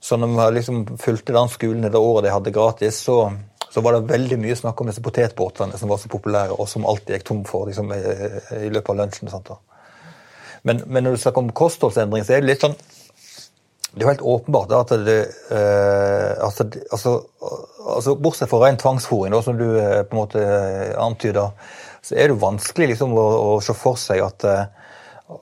Så 0.00 0.16
når 0.16 0.34
vi 0.36 0.50
liksom 0.60 0.84
fulgte 1.02 1.34
den 1.34 1.50
skolen 1.50 1.88
det 1.88 1.98
året 1.98 2.28
de 2.28 2.34
hadde 2.34 2.54
gratis, 2.54 3.00
så, 3.02 3.32
så, 3.70 3.82
var 3.84 3.96
det 3.96 4.10
veldig 4.10 4.38
mye 4.40 4.56
snakk 4.56 4.80
om 4.80 4.90
disse 4.90 5.02
potetbåtene 5.04 5.78
som 5.78 5.90
var 5.92 6.00
så 6.02 6.10
populære, 6.12 6.56
og 6.56 6.68
som 6.70 6.86
alltid 6.88 7.18
gikk 7.18 7.26
tom 7.28 7.42
for 7.48 7.68
liksom, 7.68 7.92
i, 7.94 8.02
i, 8.64 8.70
løpet 8.72 8.94
av 8.94 9.00
lunsjen. 9.02 9.32
Sant. 9.32 9.50
Men, 10.62 10.82
men, 10.86 11.04
når 11.04 11.16
du 11.16 11.22
snakker 11.24 11.44
om 11.44 11.52
kostholdsendring, 11.56 12.24
så 12.26 12.36
er 12.36 12.42
det 12.42 12.52
litt 12.52 12.64
sånn 12.64 12.76
Det 13.92 14.02
er 14.02 14.04
jo 14.04 14.10
helt 14.10 14.24
åpenbart 14.34 14.72
at 14.76 14.94
det 15.06 15.18
eh, 15.54 16.32
altså, 16.44 16.68
altså, 16.92 17.12
altså, 17.96 18.16
Bortsett 18.20 18.50
fra 18.50 18.60
ren 18.64 18.80
tvangsfòring, 18.80 19.36
som 19.42 19.58
du 19.58 19.68
eh, 19.80 20.02
på 20.04 20.16
en 20.16 20.20
måte 20.20 20.42
eh, 20.42 20.96
antyder, 21.00 21.54
så 22.04 22.14
er 22.14 22.28
det 22.28 22.36
jo 22.36 22.42
vanskelig 22.42 22.92
liksom, 22.92 23.14
å, 23.16 23.28
å, 23.54 23.54
se 23.64 23.74
for 23.76 23.98
seg 24.00 24.22
at 24.24 24.44
eh, 24.48 24.66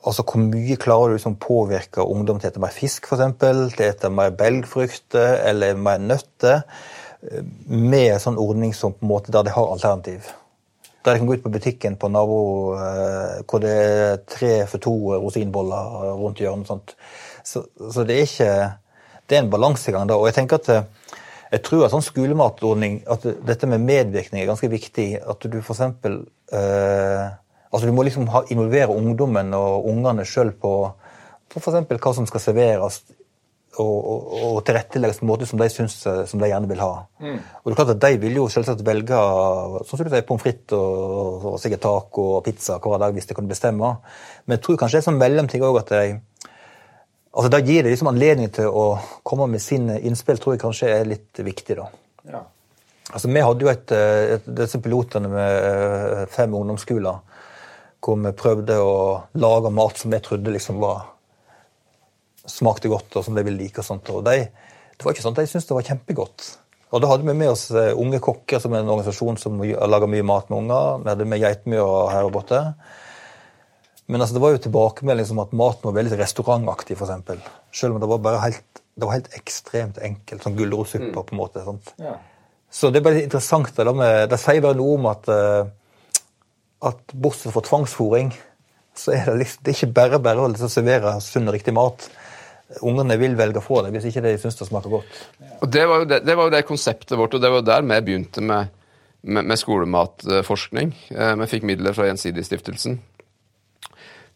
altså, 0.03 0.23
Hvor 0.23 0.43
mye 0.43 0.79
klarer 0.81 1.13
du 1.13 1.19
liksom 1.19 1.39
påvirke 1.43 2.05
ungdom 2.05 2.41
til 2.41 2.49
å 2.49 2.53
spise 2.53 2.65
mer 2.65 2.77
fisk, 2.77 3.09
f.eks., 3.11 3.37
til 3.43 3.65
å 3.67 3.73
spise 3.73 4.13
mer 4.15 4.37
belgfrukter 4.39 5.43
eller 5.51 5.79
mer 5.79 6.03
nøtter, 6.03 6.63
eh, 6.63 6.95
med 7.67 8.13
en 8.13 8.23
sånn 8.23 8.41
ordning 8.41 8.75
som 8.77 8.95
på 8.95 9.07
en 9.07 9.13
måte 9.13 9.33
der 9.35 9.47
de 9.47 9.55
har 9.55 9.73
alternativ? 9.73 10.29
Der 11.07 11.15
de 11.15 11.23
kan 11.23 11.29
gå 11.29 11.37
ut 11.39 11.45
på 11.45 11.53
butikken 11.55 11.97
på 11.97 12.11
nabo 12.11 12.41
eh, 12.75 13.43
hvor 13.47 13.63
det 13.63 13.73
er 13.73 14.17
tre 14.27 14.53
for 14.67 14.83
to 14.83 14.95
rosinboller 15.23 16.17
rundt 16.19 16.43
hjørnet. 16.43 16.67
og 16.67 16.73
Sånt. 16.73 16.97
Så, 17.47 17.63
så, 17.79 18.03
det 18.03 18.17
er 18.17 18.27
ikke 18.27 18.51
Det 19.27 19.37
er 19.37 19.43
en 19.43 19.51
balansegang 19.51 20.07
da. 20.07 20.19
Og 20.19 20.29
jeg 20.29 20.37
tenker 20.37 20.61
at 20.61 20.69
eh, 20.71 21.15
jeg 21.53 21.63
tror 21.63 21.85
at 21.87 21.95
sånn 21.95 22.03
skolematordning, 22.03 23.01
at 23.11 23.23
dette 23.47 23.69
med 23.71 23.85
medvirkning 23.87 24.43
er 24.43 24.51
ganske 24.51 24.71
viktig. 24.71 25.07
At 25.23 25.47
du 25.47 25.59
f.eks. 25.61 25.81
Eh, 25.81 27.27
altså 27.71 27.87
du 27.87 27.95
må 27.95 28.07
liksom 28.07 28.27
ha, 28.35 28.43
involvere 28.51 28.95
ungdommen 28.95 29.55
og 29.55 29.87
ungene 29.91 30.27
sjøl 30.27 30.51
på, 30.59 30.73
på 31.51 31.63
f.eks. 31.63 31.87
hva 31.91 32.15
som 32.19 32.27
skal 32.27 32.43
serveres 32.43 33.03
og, 33.83 34.29
og, 34.37 34.61
tilrettelegges 34.67 35.21
på 35.21 35.27
en 35.27 35.31
måte 35.31 35.49
som 35.49 35.61
de, 35.61 35.69
synes, 35.73 35.97
eh, 36.09 36.23
som 36.31 36.41
de 36.41 36.49
gjerne 36.51 36.71
vil 36.71 36.81
ha. 36.81 36.93
Mm. 37.21 37.37
Og 37.37 37.69
det 37.69 37.75
er 37.75 37.79
klart 37.81 37.93
at 37.95 38.03
De 38.05 38.21
vil 38.23 38.39
jo 38.39 38.47
selvsagt 38.53 38.85
velge 38.87 39.19
sånn 39.85 40.01
som 40.01 40.07
du 40.07 40.13
sier, 40.13 40.25
pommes 40.29 40.45
frites 40.45 40.77
og, 40.77 41.45
og, 41.53 41.59
sikkert 41.63 41.85
taco 41.85 42.27
og 42.39 42.43
pizza 42.47 42.79
hver 42.83 43.03
dag 43.03 43.17
hvis 43.17 43.29
de 43.29 43.37
kan 43.37 43.51
bestemme. 43.51 43.93
Men 44.47 44.57
jeg 44.57 44.65
tror 44.65 44.81
kanskje 44.81 44.99
det 44.99 45.05
er 45.05 45.09
sånn 45.11 45.21
mellomting 45.21 45.67
òg 45.67 45.81
at 45.83 45.95
de 45.95 46.03
altså 47.37 47.51
Da 47.53 47.61
gir 47.61 47.85
det 47.85 47.93
liksom 47.93 48.09
anledning 48.09 48.49
til 48.57 48.73
å 48.73 48.85
komme 49.27 49.49
med 49.53 49.61
sine 49.61 49.99
innspill, 50.01 50.39
tror 50.41 50.55
jeg 50.55 50.63
kanskje 50.63 50.93
er 50.95 51.09
litt 51.09 51.45
viktig. 51.45 51.77
da. 51.77 51.91
Ja. 52.33 52.41
Altså 53.13 53.29
Vi 53.29 53.43
hadde 53.45 53.67
jo 53.67 53.71
et, 53.71 53.93
eh, 53.93 54.37
et, 54.37 54.47
disse 54.63 54.81
pilotene 54.81 55.29
med 55.29 55.59
eh, 55.67 56.23
fem 56.33 56.55
ungdomsskoler 56.55 57.35
hvor 58.07 58.19
vi 58.23 58.33
prøvde 58.39 58.79
å 58.79 58.97
lage 59.43 59.71
mat 59.75 59.99
som 59.99 60.13
vi 60.13 60.21
trodde 60.23 60.53
liksom 60.55 60.79
var 60.81 61.16
smakte 62.51 62.91
godt, 62.93 63.11
og 63.19 63.27
som 63.27 63.37
de 63.37 63.45
ville 63.47 63.61
like. 63.61 63.81
og 63.83 63.87
sånt. 63.87 64.11
Og 64.15 64.25
de, 64.27 64.47
det 64.47 65.05
var 65.05 65.15
ikke 65.15 65.25
sånn 65.25 65.37
at 65.37 65.43
de 65.43 65.51
syntes 65.51 65.69
det 65.69 65.77
var 65.79 65.89
kjempegodt. 65.91 66.47
Og 66.95 67.03
Da 67.03 67.11
hadde 67.11 67.27
vi 67.27 67.35
med 67.35 67.51
oss 67.51 67.67
eh, 67.75 67.91
Unge 67.99 68.21
kokker, 68.23 68.61
som 68.63 68.75
er 68.75 68.85
en 68.85 68.93
organisasjon 68.93 69.41
som 69.43 69.59
lager 69.61 70.11
mye 70.11 70.27
mat 70.27 70.49
med 70.53 70.65
unger. 70.65 71.03
Vi 71.03 71.13
hadde 71.13 71.29
med 71.29 71.43
Geitmyra 71.43 72.07
her 72.15 72.29
og 72.29 72.37
borte. 72.39 72.63
Men 74.07 74.23
altså, 74.23 74.37
det 74.37 74.43
var 74.45 74.55
jo 74.55 74.63
tilbakemelding 74.69 75.27
som 75.27 75.43
at 75.43 75.55
maten 75.57 75.89
var 75.89 75.97
veldig 75.99 76.19
restaurantaktig, 76.21 76.95
f.eks. 76.95 77.49
Selv 77.75 77.97
om 77.97 78.03
det 78.03 78.11
var 78.11 78.23
bare 78.23 78.43
helt, 78.45 78.83
det 78.95 79.09
var 79.09 79.17
helt 79.17 79.33
ekstremt 79.35 79.99
enkelt. 79.99 80.45
Sånn 80.47 80.59
gulrotsuppe, 80.59 81.11
mm. 81.11 81.17
på 81.19 81.35
en 81.35 81.41
måte. 81.41 81.65
Ja. 81.99 82.15
Så 82.71 82.93
det 82.93 83.01
er 83.01 83.09
bare 83.09 83.25
interessant. 83.25 83.73
Det, 83.75 83.97
med, 83.99 84.29
det 84.31 84.39
sier 84.43 84.63
bare 84.63 84.79
noe 84.79 84.95
om 85.01 85.11
at, 85.11 85.27
eh, 85.33 86.23
at 86.87 87.17
bortsett 87.19 87.55
fra 87.55 87.65
tvangsfòring, 87.67 88.31
så 88.97 89.13
er 89.17 89.27
det, 89.29 89.41
liksom, 89.43 89.65
det 89.65 89.73
er 89.73 89.81
ikke 89.81 89.97
bare 89.99 90.23
bare 90.23 90.45
å 90.45 90.53
liksom 90.53 90.71
servere 90.73 91.17
sunn 91.25 91.51
og 91.51 91.59
riktig 91.59 91.75
mat. 91.77 92.07
Ungene 92.83 93.17
vil 93.21 93.37
velge 93.39 93.61
å 93.61 93.65
få 93.65 93.83
det 93.85 93.93
hvis 93.95 94.09
ikke 94.11 94.25
de 94.25 94.37
syns 94.43 94.59
det 94.59 94.69
smaker 94.69 94.97
godt. 94.97 95.21
Og 95.63 95.69
det 95.73 95.85
var, 95.89 96.07
det, 96.09 96.23
det 96.27 96.37
var 96.39 96.49
jo 96.49 96.55
det 96.57 96.65
konseptet 96.69 97.19
vårt, 97.19 97.37
og 97.37 97.43
det 97.43 97.53
var 97.53 97.67
der 97.67 97.87
vi 97.87 98.01
begynte 98.09 98.45
med, 98.45 98.73
med, 99.23 99.47
med 99.47 99.61
skolematforskning. 99.61 100.95
Eh, 101.15 101.35
vi 101.43 101.51
fikk 101.53 101.69
midler 101.69 101.97
fra 101.97 102.09
Gjensidigestiftelsen 102.11 102.99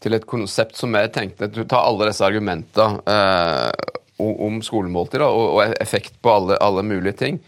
til 0.01 0.17
et 0.17 0.29
konsept 0.29 0.79
som 0.81 0.95
vi 0.97 1.03
tenkte 1.13 1.51
Ta 1.69 1.83
alle 1.85 2.09
disse 2.09 2.25
argumentene 2.25 3.03
eh, 3.05 3.89
om 4.21 4.61
skolemåltid 4.65 5.23
og, 5.25 5.43
og, 5.57 5.75
effekt 5.81 6.19
på 6.21 6.33
alle, 6.33 6.59
alle 6.61 6.85
mulige 6.85 7.17
ting. 7.21 7.41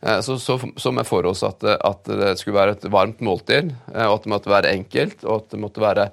Eh, 0.00 0.20
så, 0.24 0.38
så, 0.40 0.58
så 0.76 0.92
vi 0.94 1.04
for 1.08 1.28
oss 1.28 1.44
at, 1.46 1.64
at, 1.64 2.08
det 2.08 2.34
skulle 2.40 2.58
være 2.58 2.76
et 2.76 2.88
varmt 2.92 3.22
måltid, 3.24 3.72
eh, 3.94 4.06
og 4.06 4.18
at 4.18 4.26
det 4.26 4.34
måtte 4.34 4.52
være 4.52 4.74
enkelt. 4.76 5.24
Og 5.24 5.42
at 5.42 5.54
det 5.54 5.62
måtte 5.62 5.84
være 5.84 6.08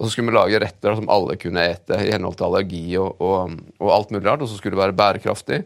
og 0.00 0.06
så 0.06 0.14
skulle 0.14 0.30
vi 0.30 0.38
lage 0.38 0.60
retter 0.62 0.94
som 0.96 1.10
alle 1.12 1.36
kunne 1.36 1.66
ete 1.74 1.98
i 2.06 2.12
henhold 2.14 2.38
til 2.38 2.46
allergi 2.46 2.84
og, 2.96 3.20
og, 3.20 3.58
og 3.84 3.90
alt 3.92 4.14
mulig 4.14 4.24
rart. 4.24 4.40
Og 4.40 4.48
så 4.48 4.56
skulle 4.56 4.72
det 4.72 4.80
være 4.80 4.96
bærekraftig. 4.96 5.58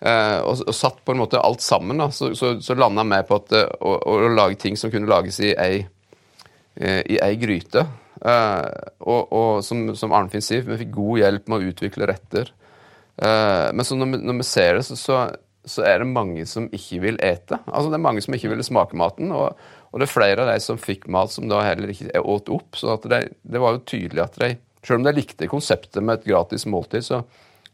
Eh, 0.00 0.38
og, 0.40 0.62
og, 0.64 0.72
satt 0.72 1.02
på 1.04 1.12
en 1.12 1.20
måte 1.20 1.40
alt 1.40 1.60
sammen. 1.60 2.00
da, 2.00 2.08
Så, 2.08 2.30
så, 2.38 2.54
så 2.64 2.76
landa 2.80 3.04
vi 3.04 3.20
på 3.28 3.36
at, 3.42 3.52
eh, 3.60 3.76
å, 3.84 3.98
å, 4.08 4.32
lage 4.32 4.56
ting 4.62 4.80
som 4.80 4.92
kunne 4.92 5.10
lages 5.10 5.36
i 5.44 5.52
ei, 5.52 5.84
eh, 6.80 7.02
i 7.04 7.20
ei 7.20 7.36
gryte. 7.40 7.84
Eh, 8.24 8.88
og, 9.04 9.20
og 9.36 9.60
som, 9.66 9.90
som 10.00 10.16
Arnfinn 10.16 10.44
sier, 10.44 10.64
vi 10.64 10.80
fikk 10.80 10.94
god 10.96 11.20
hjelp 11.20 11.52
med 11.52 11.60
å 11.60 11.72
utvikle 11.74 12.08
retter. 12.08 12.54
Eh, 13.20 13.68
men 13.76 13.84
så 13.84 14.00
når 14.00 14.14
vi, 14.14 14.22
når 14.24 14.40
vi 14.40 14.48
ser 14.48 14.78
det, 14.78 14.86
så, 14.88 14.96
så, 14.96 15.20
er 15.84 16.02
det 16.02 16.10
mange 16.10 16.44
som 16.48 16.66
ikke 16.72 17.00
vil 17.00 17.18
ete. 17.24 17.58
Altså 17.66 17.88
Det 17.88 17.96
er 17.98 18.06
mange 18.06 18.24
som 18.24 18.36
ikke 18.36 18.50
ville 18.52 18.66
smake 18.66 18.96
maten. 18.96 19.32
og 19.32 19.56
og 19.94 20.00
det 20.02 20.08
er 20.08 20.10
flere 20.10 20.42
av 20.42 20.48
de 20.50 20.58
som 20.58 20.78
fikk 20.80 21.04
mat 21.14 21.30
som 21.30 21.46
da 21.46 21.60
heller 21.62 21.92
ikke 21.92 22.18
åt 22.18 22.48
opp. 22.50 22.74
Så 22.74 22.96
det, 23.06 23.20
det, 23.46 23.60
var 23.62 23.76
jo 23.76 23.84
tydelig 23.86 24.24
at 24.24 24.38
de, 24.42 24.48
selv 24.82 24.98
om 24.98 25.04
de 25.06 25.12
likte 25.14 25.46
konseptet 25.46 26.02
med 26.02 26.18
et 26.18 26.32
gratis 26.32 26.66
måltid, 26.66 27.04
så, 27.06 27.20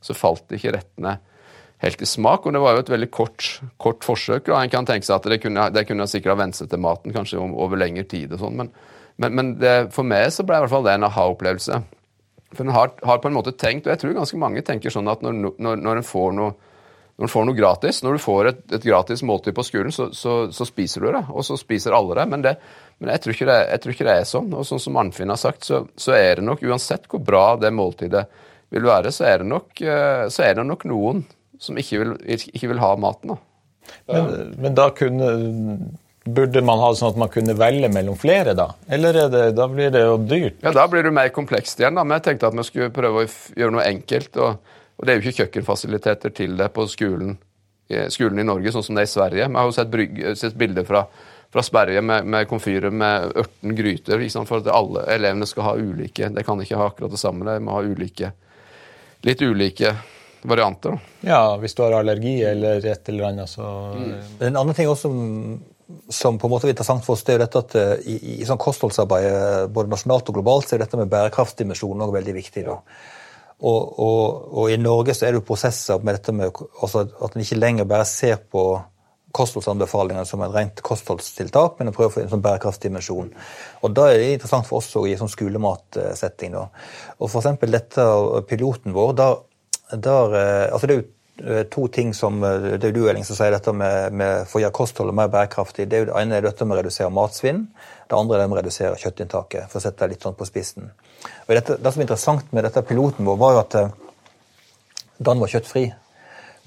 så 0.05 0.17
falt 0.17 0.53
ikke 0.53 0.75
rettene 0.77 1.15
helt 1.81 2.05
i 2.05 2.09
smak. 2.11 2.45
Og 2.45 2.53
det 2.53 2.61
var 2.61 2.77
jo 2.77 2.83
et 2.85 2.93
veldig 2.93 3.09
kort, 3.09 3.47
kort 3.81 4.05
forsøk. 4.05 4.51
og 4.53 4.59
En 4.59 4.73
kan 4.73 4.89
tenke 4.91 5.09
seg 5.09 5.17
at 5.17 5.31
de 5.33 5.41
kunne, 5.41 5.65
de 5.73 5.85
kunne 5.89 6.09
sikkert 6.13 6.35
ha 6.35 6.43
vent 6.43 6.61
seg 6.61 6.69
til 6.69 6.85
maten 6.85 7.17
kanskje 7.17 7.41
over 7.41 7.81
lengre 7.81 8.05
tid. 8.05 8.37
og 8.37 8.45
sånn, 8.45 8.61
Men, 8.61 8.75
men, 9.17 9.39
men 9.39 9.57
det, 9.63 9.75
for 9.97 10.05
meg 10.05 10.29
så 10.37 10.45
ble 10.45 10.61
i 10.61 10.67
hvert 10.67 10.75
fall 10.77 10.85
det 10.85 10.99
en 10.99 11.09
aha-opplevelse. 11.09 11.81
For 12.53 12.67
en 12.67 12.77
har, 12.77 12.93
har, 13.01 13.25
på 13.25 13.33
en 13.33 13.39
måte 13.39 13.57
tenkt, 13.57 13.89
og 13.89 13.95
jeg 13.95 14.03
tror 14.05 14.19
ganske 14.21 14.45
mange 14.45 14.61
tenker 14.67 14.93
sånn 14.93 15.09
at 15.09 15.25
når, 15.25 15.41
når, 15.57 15.81
når 15.81 16.03
en 16.03 16.11
får 16.11 16.37
noe 16.37 16.53
når 17.21 17.29
du 17.29 17.33
får 17.35 17.45
noe 17.45 17.57
gratis, 17.57 17.99
når 18.01 18.15
du 18.17 18.23
får 18.25 18.49
et, 18.49 18.61
et 18.79 18.85
gratis 18.89 19.21
måltid 19.29 19.53
på 19.53 19.65
skolen, 19.67 19.93
så, 19.93 20.07
så, 20.17 20.47
så, 20.57 20.65
spiser 20.65 21.05
du 21.05 21.11
det. 21.13 21.21
Og 21.29 21.45
så 21.45 21.59
spiser 21.61 21.93
alle 21.93 22.17
det. 22.17 22.25
Men, 22.33 22.45
det, 22.47 22.55
men 22.97 23.11
jeg, 23.13 23.21
tror 23.21 23.37
det, 23.51 23.57
jeg, 23.69 23.83
tror 23.83 23.93
ikke 23.93 24.07
det, 24.09 24.15
er 24.15 24.31
sånn. 24.31 24.49
Og 24.57 24.65
sånn 24.65 24.81
som 24.81 24.97
Arnfinn 25.03 25.35
har 25.35 25.41
sagt, 25.43 25.67
så, 25.69 25.83
så, 26.01 26.15
er 26.17 26.41
det 26.41 26.47
nok, 26.49 26.65
uansett 26.65 27.05
hvor 27.13 27.21
bra 27.21 27.45
det 27.61 27.75
måltidet 27.77 28.25
vil 28.73 28.89
være, 28.89 29.13
så 29.13 29.29
er 29.29 29.45
det 29.45 29.51
nok, 29.53 29.85
eh, 29.85 30.25
er 30.33 30.57
det 30.57 30.65
nok 30.65 30.89
noen 30.89 31.21
som 31.61 31.77
ikke 31.77 32.01
vil, 32.01 32.17
ikke 32.41 32.73
vil 32.73 32.81
ha 32.81 32.95
maten. 33.05 33.35
Da. 33.35 33.93
Men, 34.09 34.57
men, 34.57 34.81
da 34.81 34.89
kunne 34.97 35.31
Burde 36.25 36.61
man 36.65 36.81
ha 36.81 36.91
det 36.93 37.01
sånn 37.01 37.15
at 37.15 37.21
man 37.21 37.31
kunne 37.33 37.55
velge 37.57 37.89
mellom 37.93 38.17
flere, 38.21 38.53
da? 38.57 38.71
Eller 38.93 39.17
det, 39.33 39.47
da 39.57 39.69
blir 39.69 39.93
det 39.93 40.03
jo 40.05 40.19
dyrt? 40.21 40.61
Ja, 40.65 40.73
Da 40.77 40.89
blir 40.89 41.05
det 41.05 41.13
mer 41.17 41.29
komplekst 41.37 41.81
igjen. 41.81 41.97
da, 41.97 42.05
Men 42.05 42.17
jeg 42.19 42.31
tenkte 42.31 42.49
at 42.49 42.57
vi 42.57 42.65
skulle 42.69 42.93
prøve 42.95 43.25
å 43.25 43.31
gjøre 43.57 43.77
noe 43.77 43.89
enkelt. 43.89 44.37
og 44.37 44.80
og 45.01 45.07
det 45.07 45.13
er 45.13 45.17
jo 45.17 45.25
ikke 45.25 45.47
kjøkkenfasiliteter 45.47 46.33
til 46.37 46.59
det 46.61 46.67
på 46.77 46.85
skolen, 46.93 47.39
skolen 48.13 48.43
i 48.43 48.45
Norge, 48.45 48.73
sånn 48.75 48.85
som 48.85 48.99
det 48.99 49.07
er 49.07 49.09
i 49.09 49.13
Sverige. 49.15 49.47
Vi 49.49 49.57
har 49.57 49.69
jo 49.69 49.73
sett, 49.73 49.89
brygg, 49.91 50.19
sett 50.37 50.59
bilder 50.61 50.85
fra, 50.85 51.01
fra 51.49 51.63
Sverige 51.65 52.03
med, 52.05 52.29
med 52.29 52.49
komfyrer 52.51 52.93
med 52.93 53.33
18 53.33 53.79
gryter, 53.79 54.25
for 54.45 54.61
at 54.61 54.69
alle 54.77 55.07
elevene 55.15 55.49
skal 55.49 55.71
ha 55.71 55.73
ulike 55.81 56.29
De 56.37 56.45
kan 56.45 56.61
ikke 56.61 56.77
ha 56.77 56.91
akkurat 56.91 57.15
det 57.15 57.21
samme, 57.23 57.49
de 57.49 57.65
må 57.65 57.79
ha 57.79 57.81
ulike, 57.81 58.29
litt 59.25 59.41
ulike 59.41 59.95
varianter. 60.43 60.99
Da. 60.99 61.31
Ja, 61.31 61.41
hvis 61.63 61.75
du 61.79 61.81
har 61.87 61.97
allergi 61.97 62.35
eller 62.45 62.85
et 62.85 63.09
eller 63.09 63.31
annet, 63.31 63.49
så 63.49 63.65
mm. 63.97 64.13
En 64.51 64.61
annen 64.61 64.77
ting 64.77 64.89
også 64.89 65.09
som, 65.09 65.63
som 66.13 66.37
på 66.37 66.49
en 66.49 66.53
måte 66.53 66.69
er 66.69 66.75
interessant 66.75 67.05
for 67.07 67.17
oss, 67.17 67.25
det 67.25 67.35
er 67.35 67.41
jo 67.41 67.45
dette 67.47 67.65
at 67.65 67.79
eh, 67.81 68.05
i, 68.05 68.19
i, 68.19 68.37
i 68.45 68.49
sånn 68.49 68.61
kostholdsarbeid 68.61 69.73
både 69.73 69.93
nasjonalt 69.97 70.29
og 70.29 70.37
globalt 70.43 70.69
så 70.69 70.77
er 70.77 70.85
dette 70.85 71.01
med 71.01 71.09
bærekraftsdimensjonen 71.09 72.05
også 72.05 72.19
veldig 72.21 72.37
viktig. 72.37 72.67
da. 72.69 72.77
Og, 73.61 73.99
og, 74.01 74.47
og, 74.55 74.71
i 74.73 74.79
Norge 74.81 75.15
så 75.17 75.27
er 75.27 75.35
det 75.35 75.43
jo 75.43 75.49
prosesser 75.51 76.01
med 76.01 76.17
dette 76.17 76.33
med 76.33 76.49
altså 76.81 77.05
at 77.05 77.37
en 77.37 77.45
ikke 77.45 77.59
lenger 77.59 77.89
bare 77.89 78.07
ser 78.09 78.41
på 78.41 78.65
kostholdsanbefalingene 79.37 80.27
som 80.27 80.43
et 80.43 80.55
rent 80.55 80.81
kostholdstiltak, 80.83 81.77
men 81.79 81.91
en 81.91 81.95
prøver 81.95 82.11
å 82.11 82.15
få 82.17 82.23
en 82.25 82.33
sånn 82.33 82.43
bærekraftsdimensjon. 82.43 83.29
Og 83.85 83.95
Da 83.95 84.09
er 84.11 84.19
det 84.19 84.33
interessant 84.35 84.67
for 84.67 84.81
oss 84.81 84.91
å 84.99 85.05
gi 85.07 85.15
sånn 85.21 85.31
skolematsetting. 85.31 86.57
Da. 86.57 86.67
Og 87.21 87.31
for 87.31 87.47
dette 87.77 88.09
piloten 88.51 88.97
vår, 88.97 89.13
der, 89.21 89.39
der, 89.93 90.35
eh, 90.41 90.73
altså 90.73 90.91
det 90.91 90.97
er 90.97 91.03
jo 91.03 91.09
to 91.73 91.87
ting 91.89 92.13
som 92.15 92.43
eh, 92.45 92.77
Det 92.81 92.91
er 92.91 92.97
du, 92.97 93.05
Elling, 93.09 93.25
som 93.27 93.39
sier 93.39 93.55
dette 93.55 93.73
med, 93.73 94.13
med 94.13 94.45
for 94.49 94.61
å 94.61 94.65
gjøre 94.65 94.77
kostholdet 94.77 95.17
mer 95.17 95.31
bærekraftig. 95.33 95.89
Det, 95.89 96.05
det 96.11 96.19
ene 96.21 96.39
er 96.39 96.47
dette 96.49 96.67
med 96.67 96.77
å 96.77 96.81
redusere 96.83 97.13
matsvinn. 97.15 97.65
Det 98.11 98.19
andre 98.19 98.37
er 98.37 98.43
det 98.43 98.51
med 98.51 98.59
å 98.59 98.61
redusere 98.61 99.01
kjøttinntaket, 99.01 99.71
for 99.71 99.81
å 99.81 99.85
sette 99.85 100.05
det 100.05 100.15
litt 100.17 100.27
sånn 100.27 100.37
på 100.39 100.49
spissen. 100.49 100.91
Dette, 101.49 101.77
det 101.79 101.93
som 101.93 102.01
er 102.01 102.07
interessant 102.07 102.53
med 102.57 102.67
dette 102.67 102.83
piloten 102.87 103.29
vår, 103.29 103.41
var 103.41 103.57
jo 103.57 103.63
at 103.65 103.77
eh, 103.81 103.91
den 105.31 105.43
var 105.43 105.53
kjøttfri. 105.53 105.89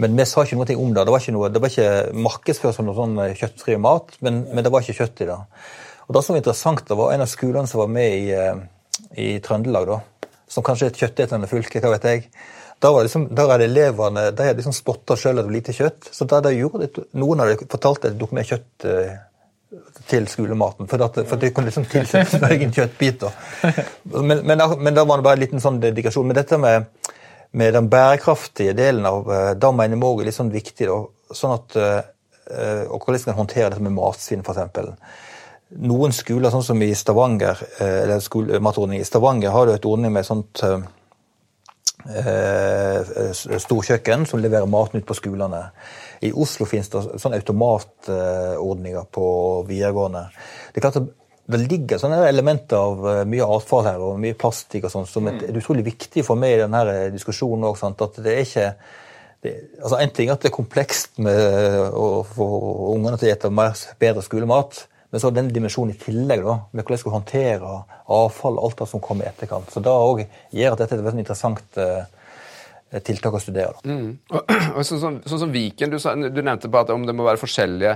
Men 0.02 0.18
vi 0.18 0.26
sa 0.26 0.44
ikke 0.46 0.58
noe 0.58 0.78
om 0.82 0.94
det. 0.94 1.06
Det 1.06 1.14
var 1.14 1.22
ikke, 1.22 1.36
noe, 1.36 1.50
det 1.54 1.62
var 1.62 1.74
ikke 1.74 2.22
markedsført 2.26 2.78
som 2.78 2.88
noe 2.90 2.98
sånn 2.98 3.20
eh, 3.22 3.36
kjøttfri 3.38 3.78
mat, 3.82 4.16
men, 4.26 4.44
men, 4.50 4.64
det 4.66 4.72
var 4.74 4.86
ikke 4.86 5.04
kjøtt 5.04 5.26
i 5.26 5.30
det. 5.30 5.38
Og 6.08 6.16
Det 6.16 6.24
som 6.24 6.34
var 6.34 6.42
interessant, 6.42 6.88
det 6.88 6.98
var 7.00 7.14
en 7.14 7.26
av 7.26 7.32
skolene 7.32 7.70
som 7.70 7.84
var 7.84 7.94
med 7.94 8.18
i, 8.18 8.34
eh, 8.34 8.64
i 9.22 9.30
Trøndelag, 9.44 9.92
da, 9.92 10.30
som 10.50 10.66
kanskje 10.66 10.90
er 10.90 10.94
et 10.94 11.02
kjøttetende 11.04 11.50
fylke, 11.50 11.82
hva 11.84 11.94
vet 11.96 12.10
jeg. 12.10 12.28
Var 12.84 13.06
liksom, 13.08 13.30
der 13.32 13.52
hadde 13.54 13.68
elevene 13.70 14.26
de 14.36 14.48
hadde 14.50 14.60
liksom 14.60 14.76
spotta 14.76 15.16
sjøl 15.16 15.38
at 15.38 15.46
det 15.46 15.50
var 15.52 15.56
lite 15.56 15.76
kjøtt. 15.78 16.10
Så 16.12 16.28
da 16.28 16.42
de 16.44 16.52
gjorde 16.58 16.88
det, 16.88 17.06
Noen 17.16 17.44
hadde 17.44 17.70
fortalt 17.72 18.04
at 18.04 18.16
de 18.16 18.20
tok 18.20 18.36
med 18.36 18.50
kjøtt 18.50 18.90
til 20.10 20.28
skolematen. 20.28 20.88
For, 20.90 21.02
at, 21.06 21.20
for 21.28 21.42
det 21.42 21.52
kunne 21.54 21.70
liksom 21.70 21.88
tilsette 21.90 22.38
sin 22.38 22.46
egen 22.50 22.74
kjøttbit. 22.76 23.26
Men, 24.14 24.44
men, 24.46 24.62
men, 24.78 24.96
da 24.96 25.06
var 25.08 25.20
det 25.20 25.28
bare 25.28 25.40
en 25.40 25.44
liten 25.46 25.64
sånn 25.64 25.82
dedikasjon. 25.84 26.28
Men 26.30 26.38
dette 26.38 26.60
med, 26.62 26.90
med 27.58 27.76
den 27.78 27.90
bærekraftige 27.92 28.76
delen 28.78 29.08
av 29.10 29.30
eh, 29.32 29.52
da 29.60 29.72
mener 29.76 30.00
vi 30.00 30.10
òg 30.10 30.24
er 30.24 30.30
litt 30.30 30.40
sånn 30.40 30.54
viktig. 30.54 30.90
Da, 30.90 31.36
sånn 31.36 31.56
at, 31.58 31.78
eh, 31.80 32.84
og 32.90 33.00
hvordan 33.00 33.22
skal 33.24 33.36
en 33.36 33.42
håndtere 33.44 33.70
dette 33.72 33.86
med 33.86 33.96
matsvinn, 33.96 34.44
f.eks. 34.44 35.22
Noen 35.84 36.14
skoler, 36.14 36.52
sånn 36.54 36.66
som 36.66 36.82
i 36.86 36.92
Stavanger, 36.98 37.64
eh, 37.80 38.02
eller 38.04 38.22
skolematordning 38.22 39.02
i 39.02 39.08
Stavanger, 39.08 39.54
har 39.56 39.66
du 39.68 39.74
et 39.74 39.90
ordning 39.90 40.14
med 40.14 40.28
sånt 40.28 40.62
storkjøkken 43.64 44.26
som 44.28 44.42
leverer 44.44 44.68
maten 44.70 45.00
ut 45.00 45.08
på 45.08 45.16
skolene. 45.18 45.66
I 46.24 46.32
Oslo 46.36 46.68
finnes 46.68 46.92
det 46.92 47.04
sånne 47.22 47.40
automatordninger 47.40 49.06
på 49.12 49.28
videregående. 49.70 50.26
Det 50.72 50.80
er 50.82 50.86
klart 50.88 51.02
at 51.02 51.12
det 51.44 51.60
ligger 51.60 52.00
sånne 52.00 52.22
elementer 52.30 52.80
av 52.80 53.08
eh, 53.10 53.24
mye 53.28 53.48
avfall 53.56 53.88
her 53.88 54.04
og 54.04 54.20
mye 54.22 54.38
plastikk 54.40 54.88
og 54.88 54.94
sånn, 54.94 55.08
som 55.10 55.28
er 55.28 55.42
utrolig 55.52 55.84
viktig 55.90 56.24
for 56.24 56.40
meg 56.40 56.56
i 56.56 56.62
denne 56.62 57.10
diskusjonen 57.12 57.68
òg. 57.68 57.82
At 57.92 58.22
det 58.24 58.32
er 58.32 58.46
ikke 58.46 58.70
det, 59.44 59.54
altså 59.82 60.00
En 60.00 60.14
ting 60.16 60.30
er 60.30 60.38
at 60.38 60.46
det 60.46 60.54
er 60.54 60.56
komplekst 60.56 61.20
med 61.20 61.92
å 62.00 62.24
få 62.24 62.48
ungene 62.94 63.20
til 63.20 63.34
å 63.36 63.52
spise 63.52 63.98
bedre 64.00 64.24
skolemat. 64.24 64.86
Men 65.14 65.22
så 65.22 65.30
den 65.30 65.52
dimensjonen 65.54 65.94
i 65.94 66.00
tillegg, 66.02 66.42
da, 66.42 66.56
med 66.72 66.82
hvordan 66.82 66.96
jeg 66.96 67.02
skal 67.04 67.14
håndtere 67.14 67.74
avfall 68.18 68.56
og 68.58 68.64
alt 68.66 68.80
det 68.80 68.88
som 68.90 69.02
kommer 69.04 69.28
i 69.28 69.30
etterkant. 69.30 69.70
Så 69.70 69.84
det 69.86 69.92
òg 69.94 70.24
gjør 70.58 70.74
at 70.74 70.80
dette 70.82 70.98
er 70.98 71.10
et 71.12 71.20
interessant 71.22 71.78
uh, 71.78 72.08
tiltak 73.06 73.38
å 73.38 73.42
studere. 73.44 73.78
Mm. 73.86 74.16
Sånn 74.90 75.02
som, 75.04 75.20
sånn 75.22 75.44
som 75.44 75.54
Viken, 75.54 75.94
du, 75.94 76.00
du, 76.34 76.40
nevnte 76.42 76.72
på 76.74 76.82
at 76.82 76.90
om 76.96 77.06
det 77.06 77.14
må 77.14 77.28
være 77.28 77.38
forskjellige, 77.44 77.94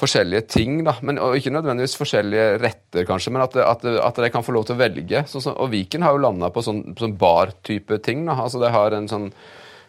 forskjellige 0.00 0.46
ting, 0.48 0.80
da, 0.86 0.94
men, 1.04 1.20
og 1.20 1.36
ikke 1.36 1.52
nødvendigvis 1.52 1.98
forskjellige 2.00 2.48
retter, 2.62 3.04
kanskje, 3.12 3.34
men 3.36 3.44
at, 3.44 3.60
at, 3.60 3.84
at 4.08 4.22
de 4.24 4.32
kan 4.32 4.46
få 4.46 4.56
lov 4.56 4.64
til 4.70 4.78
å 4.78 4.80
velge. 4.80 5.26
Så, 5.28 5.44
så, 5.44 5.52
og 5.52 5.68
Viken 5.76 6.08
har 6.08 6.16
jo 6.16 6.24
landa 6.24 6.48
på 6.54 6.64
sånn, 6.64 6.86
sånn 6.96 7.18
bar-type 7.20 8.00
ting. 8.06 8.24
Da. 8.24 8.40
Altså, 8.46 8.64
De 8.64 8.72
har 8.72 8.96
en 8.96 9.12
sånn, 9.12 9.28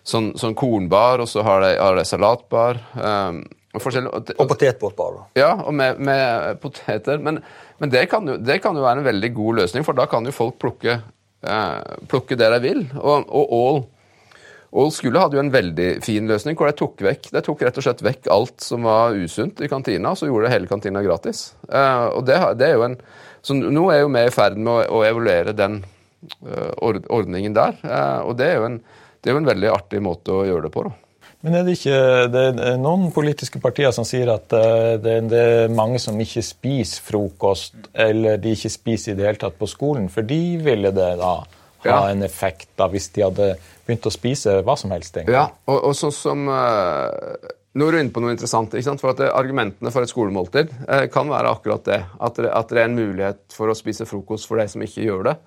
sånn, 0.04 0.34
sånn 0.36 0.60
kornbar, 0.60 1.24
og 1.24 1.32
så 1.32 1.48
har 1.48 1.64
de, 1.64 1.74
har 1.80 1.96
de 1.96 2.08
salatbar. 2.12 2.84
Um, 3.00 3.46
og, 3.72 3.88
og, 3.88 4.34
og 4.36 4.50
potetbåtbar. 4.52 5.18
Ja, 5.40 5.54
og 5.64 5.74
med, 5.78 6.02
med 6.04 6.60
poteter. 6.64 7.22
Men, 7.24 7.40
men 7.80 7.94
det, 7.94 8.06
kan 8.12 8.28
jo, 8.28 8.36
det, 8.40 8.60
kan 8.64 8.76
jo, 8.76 8.84
være 8.84 9.02
en 9.02 9.08
veldig 9.08 9.32
god 9.38 9.64
løsning, 9.64 9.88
for 9.88 9.98
da 9.98 10.08
kan 10.12 10.28
jo 10.28 10.36
folk 10.36 10.58
plukke, 10.62 11.00
eh, 11.48 11.98
plukke 12.12 12.38
det 12.40 12.52
de 12.56 12.62
vil. 12.66 12.86
Og, 13.00 13.28
og 13.30 13.58
ål 13.62 13.84
Ål 14.72 14.88
skole 14.96 15.20
hadde 15.20 15.36
jo 15.36 15.42
en 15.44 15.52
veldig 15.52 15.88
fin 16.04 16.30
løsning 16.30 16.56
hvor 16.56 16.70
de 16.70 16.78
tok 16.80 17.02
vekk 17.04 17.26
de 17.34 17.42
tok 17.44 17.64
rett 17.66 17.76
og 17.76 17.84
slett 17.84 18.04
vekk 18.06 18.30
alt 18.32 18.64
som 18.64 18.86
var 18.88 19.18
usunt 19.20 19.60
i 19.60 19.68
kantina, 19.68 20.14
og 20.14 20.20
så 20.20 20.30
gjorde 20.30 20.48
de 20.48 20.54
hele 20.54 20.70
kantina 20.70 21.02
gratis. 21.04 21.50
Eh, 21.68 22.06
og 22.16 22.24
det, 22.28 22.38
det, 22.60 22.70
er 22.70 22.80
jo 22.80 22.86
en, 22.88 22.96
så 23.44 23.58
Nå 23.58 23.84
er 23.92 24.06
jo 24.06 24.14
vi 24.14 24.24
i 24.24 24.32
ferd 24.32 24.56
med 24.56 24.72
å, 24.72 25.02
å 25.02 25.04
evaluere 25.04 25.52
den 25.58 25.82
eh, 25.84 26.72
ordningen 27.12 27.58
der, 27.58 27.76
uh, 27.84 28.24
og 28.30 28.38
det 28.40 28.48
er, 28.54 28.64
en, 28.64 28.80
det 29.20 29.28
er, 29.28 29.36
jo 29.36 29.42
en, 29.42 29.52
veldig 29.52 29.72
artig 29.74 30.02
måte 30.06 30.38
å 30.40 30.46
gjøre 30.48 30.70
det 30.70 30.74
på. 30.78 30.86
da. 30.88 30.96
Men 31.42 31.56
er 31.58 31.64
det 31.66 31.78
ikke 31.80 32.02
det 32.30 32.42
er 32.52 32.76
noen 32.78 33.08
politiske 33.16 33.62
partier 33.64 33.94
som 33.96 34.06
sier 34.06 34.30
at 34.30 34.52
det, 35.02 35.16
det, 35.32 35.40
er 35.42 35.74
mange 35.74 35.98
som 36.02 36.20
ikke 36.22 36.44
spiser 36.46 37.02
frokost, 37.02 37.90
eller 37.94 38.38
de 38.42 38.54
ikke 38.54 38.70
spiser 38.70 39.16
i 39.16 39.18
det 39.18 39.26
hele 39.26 39.42
tatt 39.42 39.58
på 39.58 39.70
skolen, 39.70 40.06
for 40.14 40.28
de 40.28 40.42
ville 40.62 40.94
det 40.94 41.10
da 41.18 41.34
ha 41.84 41.90
ja. 41.90 42.10
en 42.10 42.24
effekt 42.24 42.70
da, 42.76 42.88
hvis 42.92 43.10
de 43.16 43.24
hadde 43.26 43.48
begynt 43.86 44.06
å 44.06 44.14
spise 44.14 44.60
hva 44.66 44.76
som 44.78 44.94
helst? 44.94 45.16
egentlig? 45.18 45.38
Ja, 45.38 45.48
og, 45.66 45.80
og 45.90 45.98
sånn 45.98 46.14
som 46.16 46.46
uh, 46.50 47.50
Nå 47.72 47.88
er 47.88 47.96
du 47.96 48.02
inne 48.02 48.12
på 48.12 48.20
noe 48.20 48.34
interessant. 48.36 48.74
ikke 48.76 48.90
sant? 48.90 49.00
For 49.00 49.14
at 49.14 49.24
Argumentene 49.32 49.94
for 49.96 50.04
et 50.04 50.12
skolemåltid 50.12 50.74
uh, 50.84 51.06
kan 51.14 51.32
være 51.32 51.54
akkurat 51.56 51.86
det. 51.88 52.02
At, 52.20 52.38
det. 52.38 52.52
at, 52.52 52.74
det 52.74 52.84
er 52.84 52.90
en 52.90 53.00
mulighet 53.00 53.56
for 53.56 53.72
å 53.72 53.78
spise 53.78 54.08
frokost 54.10 54.50
for 54.50 54.60
de 54.60 54.68
som 54.72 54.84
ikke 54.84 55.08
gjør 55.08 55.32
det. 55.32 55.38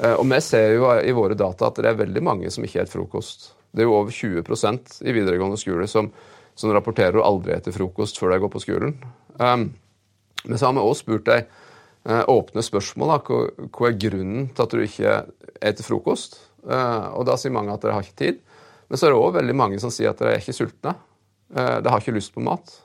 Uh, 0.00 0.16
og 0.16 0.26
vi 0.32 0.42
ser 0.44 0.74
jo 0.74 0.90
i 0.98 1.14
våre 1.14 1.38
data 1.38 1.70
at 1.70 1.80
det 1.80 1.92
er 1.92 2.02
veldig 2.02 2.24
mange 2.26 2.52
som 2.52 2.66
ikke 2.66 2.82
spiser 2.82 2.92
frokost. 2.98 3.50
Det 3.70 3.84
er 3.84 3.86
jo 3.88 3.96
over 4.00 4.14
20% 4.14 5.00
i 5.06 5.14
videregående 5.14 5.58
skole 5.60 5.86
som, 5.90 6.10
som 6.58 6.72
rapporterer 6.74 7.22
aldri 7.22 7.54
etter 7.54 7.74
frokost 7.74 8.18
før 8.18 8.34
de 8.34 8.40
går 8.42 8.52
på 8.52 8.62
skolen. 8.64 8.96
Um, 9.38 9.70
men 10.44 10.58
så 10.58 10.66
har 10.66 10.74
vi 10.74 10.82
også 10.82 11.04
spurt 11.04 11.28
deg 11.28 11.46
uh, 12.08 12.24
åpne 12.32 12.64
spørsmål. 12.66 13.14
Da. 13.14 13.68
Hva 13.70 13.90
er 13.90 14.00
grunnen 14.00 14.48
til 14.54 14.64
at 14.66 14.74
du 14.74 14.82
ikke 14.84 15.20
spiser 15.60 15.86
frokost? 15.86 16.40
Uh, 16.64 17.14
og 17.16 17.28
da 17.28 17.38
sier 17.40 17.54
mange 17.54 17.74
at 17.74 17.84
de 17.84 17.94
har 17.94 18.04
ikke 18.04 18.18
tid. 18.24 18.42
Men 18.90 18.98
så 18.98 19.06
er 19.06 19.14
det 19.14 19.22
òg 19.22 19.38
veldig 19.38 19.56
mange 19.56 19.78
som 19.82 19.92
sier 19.94 20.10
at 20.10 20.20
de 20.20 20.32
er 20.32 20.42
ikke 20.42 20.56
sultne. 20.56 20.96
Uh, 21.54 21.78
de 21.78 21.92
har 21.92 22.02
ikke 22.02 22.16
lyst 22.16 22.34
på 22.34 22.44
mat. 22.44 22.78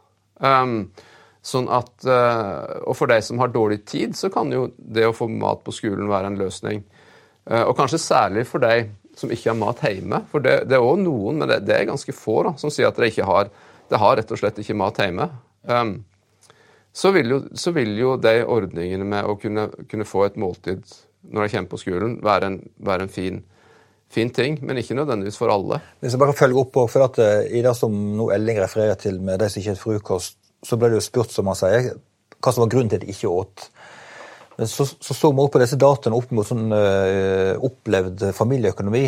Sånn 1.46 1.68
at, 1.70 2.08
og 2.10 2.96
for 2.98 3.06
de 3.06 3.20
som 3.22 3.38
har 3.38 3.52
dårlig 3.54 3.84
tid, 3.86 4.16
så 4.18 4.32
kan 4.34 4.50
jo 4.50 4.64
det 4.76 5.04
å 5.06 5.14
få 5.14 5.28
mat 5.30 5.60
på 5.62 5.76
skolen 5.78 6.10
være 6.10 6.32
en 6.32 6.40
løsning. 6.40 6.80
Og 7.46 7.76
kanskje 7.78 8.00
særlig 8.02 8.48
for 8.50 8.66
de 8.66 8.88
som 9.20 9.32
ikke 9.32 9.52
har 9.52 9.60
mat 9.60 9.84
hjemme. 9.86 10.22
For 10.32 10.44
det, 10.44 10.58
det 10.70 10.78
er 10.78 10.84
òg 10.84 11.00
noen, 11.04 11.40
men 11.40 11.52
det, 11.52 11.62
det, 11.68 11.78
er 11.78 11.90
ganske 11.90 12.16
få, 12.16 12.42
da, 12.48 12.56
som 12.62 12.74
sier 12.74 12.90
at 12.90 13.00
de 13.00 13.10
ikke 13.12 13.28
har, 13.28 13.50
de 13.92 14.02
har 14.02 14.20
rett 14.20 14.32
og 14.32 14.42
slett 14.42 14.62
ikke 14.62 14.78
mat 14.78 15.00
hjemme. 15.02 15.30
Um, 15.70 15.98
så 16.96 17.12
vil 17.12 17.34
jo, 17.34 17.42
så 17.60 17.74
vil 17.76 17.92
jo 18.00 18.16
de 18.22 18.38
ordningene 18.48 19.08
med 19.08 19.28
å 19.28 19.36
kunne, 19.40 19.68
kunne, 19.92 20.08
få 20.08 20.30
et 20.30 20.40
måltid 20.40 20.86
når 21.26 21.44
de 21.44 21.52
kommer 21.52 21.72
på 21.72 21.82
skolen, 21.82 22.16
være 22.24 22.52
en, 22.52 22.58
være 22.86 23.08
en 23.08 23.12
fin, 23.12 23.40
fin, 24.14 24.30
ting, 24.32 24.60
men 24.62 24.78
ikke 24.80 24.96
nødvendigvis 24.96 25.40
for 25.42 25.52
alle. 25.52 25.82
Hvis 26.00 26.14
jeg 26.16 26.22
bare 26.22 26.36
følger 26.38 26.62
opp 26.62 26.72
på, 26.78 26.86
for 26.94 27.08
at 27.08 27.20
eh, 27.20 27.48
I 27.58 27.64
det 27.66 27.74
som 27.76 27.96
nå 28.16 28.30
Elling 28.36 28.62
refererer 28.62 29.00
til 29.02 29.18
med 29.20 29.42
de 29.42 29.50
som 29.50 29.60
ikke 29.60 29.74
spiser 29.74 29.82
frokost, 29.82 30.38
så 30.66 30.78
ble 30.80 30.94
det 30.94 31.02
jo 31.02 31.08
spurt, 31.08 31.34
som 31.34 31.50
han 31.50 31.58
sier, 31.58 31.90
hva 32.40 32.54
som 32.54 32.64
var 32.64 32.72
grunnen 32.72 32.94
til 32.94 33.02
at 33.02 33.08
de 33.08 33.16
ikke 33.16 33.34
åt. 33.34 33.66
Men 34.58 34.68
så 34.72 34.86
så, 34.88 35.32
vi 35.32 35.44
opp 35.44 35.54
på 35.56 35.62
disse 35.62 35.80
dataene 35.80 36.18
opp 36.18 36.32
mot 36.36 36.48
sånn 36.48 36.70
uh, 36.72 37.56
opplevd 37.66 38.30
familieøkonomi. 38.36 39.08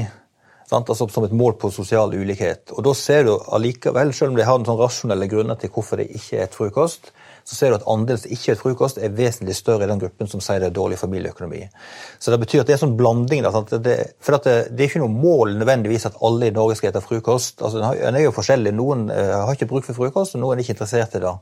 Altså 0.67 1.07
Som 1.07 1.23
et 1.23 1.31
mål 1.31 1.53
på 1.55 1.69
sosial 1.71 2.11
ulikhet. 2.11 2.73
Og 2.75 2.83
da 2.83 2.91
ser 2.97 3.23
du 3.23 3.37
allikevel, 3.39 4.11
selv 4.13 4.33
om 4.33 4.39
de 4.39 4.43
har 4.43 4.59
en 4.59 4.67
sånn 4.67 4.79
rasjonelle 4.81 5.29
grunner 5.31 5.55
til 5.55 5.71
hvorfor 5.71 6.01
det 6.01 6.09
ikke 6.11 6.41
er 6.41 6.49
et 6.49 6.57
frokost, 6.57 7.13
så 7.47 7.55
ser 7.55 7.71
du 7.71 7.77
at 7.77 7.85
andelen 7.87 8.19
som 8.19 8.33
ikke 8.35 8.51
er 8.51 8.57
et 8.57 8.59
frokost, 8.59 8.97
er 8.99 9.13
vesentlig 9.15 9.55
større 9.55 9.85
i 9.85 9.87
den 9.87 10.01
gruppen 10.01 10.27
som 10.27 10.41
sier 10.43 10.59
det 10.59 10.67
er 10.67 10.75
dårlig 10.75 10.97
familieøkonomi. 10.99 11.61
Så 12.19 12.33
det 12.33 12.41
betyr 12.41 12.65
at 12.65 12.67
det 12.67 12.75
er 12.75 12.79
en 12.81 12.83
sånn 12.83 12.97
blanding. 12.99 13.47
Det, 13.47 13.95
for 14.19 14.35
det, 14.35 14.55
det, 14.67 14.81
er 14.81 14.89
ikke 14.89 15.03
noe 15.05 15.15
mål 15.15 15.55
nødvendigvis 15.61 16.09
at 16.09 16.19
alle 16.27 16.49
i 16.51 16.55
Norge 16.57 16.75
skal 16.75 16.91
spise 16.91 17.07
frokost. 17.07 17.63
Altså, 17.63 17.79
den 17.79 18.19
er 18.19 18.25
jo 18.25 18.35
forskjellig. 18.35 18.75
Noen 18.75 19.07
uh, 19.07 19.45
har 19.47 19.55
ikke 19.55 19.69
bruk 19.71 19.87
for 19.87 19.95
frokost, 19.95 20.35
og 20.35 20.43
noen 20.43 20.57
er 20.57 20.65
ikke 20.65 20.75
interessert 20.75 21.15
i 21.15 21.23
det. 21.23 21.35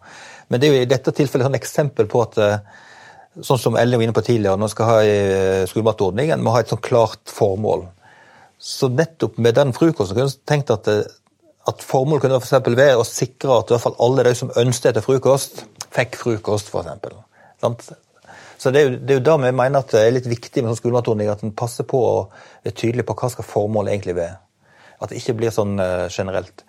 Men 0.54 0.62
det 0.62 0.70
er 0.70 0.76
jo 0.76 0.86
i 0.86 0.91
dette 0.94 1.15
tilfellet 1.18 1.50
et 1.50 1.63
eksempel 1.63 2.12
på 2.12 2.22
at 2.28 2.38
uh, 2.38 2.84
sånn 3.43 3.60
som 3.60 3.78
Ellen 3.80 4.00
var 4.00 4.08
inne 4.08 4.15
på 4.15 4.24
tidligere, 4.24 4.60
når 4.60 4.69
vi 4.69 4.76
skal 4.76 4.89
ha 4.89 4.98
uh, 5.04 5.65
skolematordningen, 5.69 6.43
må 6.43 6.56
ha 6.56 6.63
et 6.63 6.71
sånn 6.71 6.84
klart 6.86 7.24
formål. 7.32 7.88
Så 8.62 8.89
nettopp 8.91 9.38
med 9.41 9.58
den 9.58 9.74
frokosten 9.76 10.15
kunne 10.15 10.30
jeg 10.30 10.39
tenkt 10.48 10.71
at, 10.74 10.88
at 10.88 11.84
formålet 11.84 12.26
kunne 12.26 12.39
for 12.41 12.80
være 12.80 13.02
å 13.02 13.08
sikre 13.08 13.60
at 13.60 13.69
i 13.69 13.76
hvert 13.76 13.84
fall 13.84 14.00
alle 14.06 14.26
de 14.30 14.34
som 14.39 14.54
ønsket 14.56 14.93
etter 14.93 15.06
frokost, 15.06 15.65
fikk 15.95 16.17
frokost, 16.21 16.71
f.eks. 16.71 17.91
Så 18.58 18.71
det 18.71 18.82
er, 18.82 18.88
jo, 18.88 19.00
det 19.04 19.17
jo 19.19 19.26
da 19.28 19.36
vi 19.43 19.52
mener 19.52 19.82
at 19.82 19.91
det 19.91 20.02
er 20.02 20.15
litt 20.15 20.30
viktig 20.32 20.63
med 20.63 20.71
sånn 20.71 20.80
skolematordning 20.80 21.30
at 21.32 21.43
en 21.43 21.56
passer 21.58 21.88
på 21.88 22.00
og 22.00 22.65
er 22.65 22.76
tydelig 22.76 23.06
på 23.08 23.15
hva 23.19 23.30
skal 23.34 23.48
formålet 23.48 23.93
egentlig 23.93 24.15
være. 24.17 24.38
At 25.04 25.12
det 25.12 25.19
ikke 25.19 25.36
blir 25.41 25.54
sånn 25.54 25.76
uh, 25.82 26.08
generelt. 26.08 26.63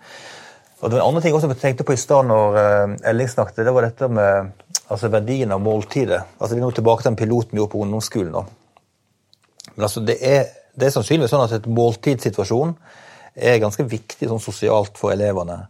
Og 0.81 0.91
Den 0.91 1.01
andre 1.01 1.21
ting 1.21 1.33
også 1.33 1.49
jeg 1.49 1.57
tenkte 1.57 1.85
på 1.87 1.95
i 1.95 1.99
stad 1.99 2.27
når 2.29 2.57
uh, 2.57 2.95
Elling 3.09 3.29
snakket, 3.29 3.65
det 3.65 3.73
var 3.73 3.87
dette 3.87 4.09
med 4.13 4.51
altså 4.93 5.09
verdien 5.09 5.51
av 5.51 5.61
måltidet. 5.63 6.21
Altså 6.37 6.53
Vi 6.55 6.61
er 6.61 6.65
nå 6.65 6.71
tilbake 6.71 7.03
til 7.03 7.11
den 7.11 7.19
piloten 7.19 7.55
vi 7.55 7.61
gjorde 7.61 7.73
på 7.73 7.81
ungdomsskolen. 7.81 8.31
nå. 8.31 8.45
Men 9.75 9.87
altså 9.89 10.03
det 10.05 10.17
er, 10.21 10.45
det 10.77 10.87
er 10.87 10.93
sannsynligvis 10.93 11.33
sånn 11.33 11.45
at 11.47 11.55
et 11.57 11.69
måltidssituasjon 11.69 12.75
er 13.37 13.61
ganske 13.61 13.85
viktig 13.89 14.29
sånn 14.29 14.41
sosialt 14.41 14.97
for 14.97 15.13
elevene. 15.13 15.63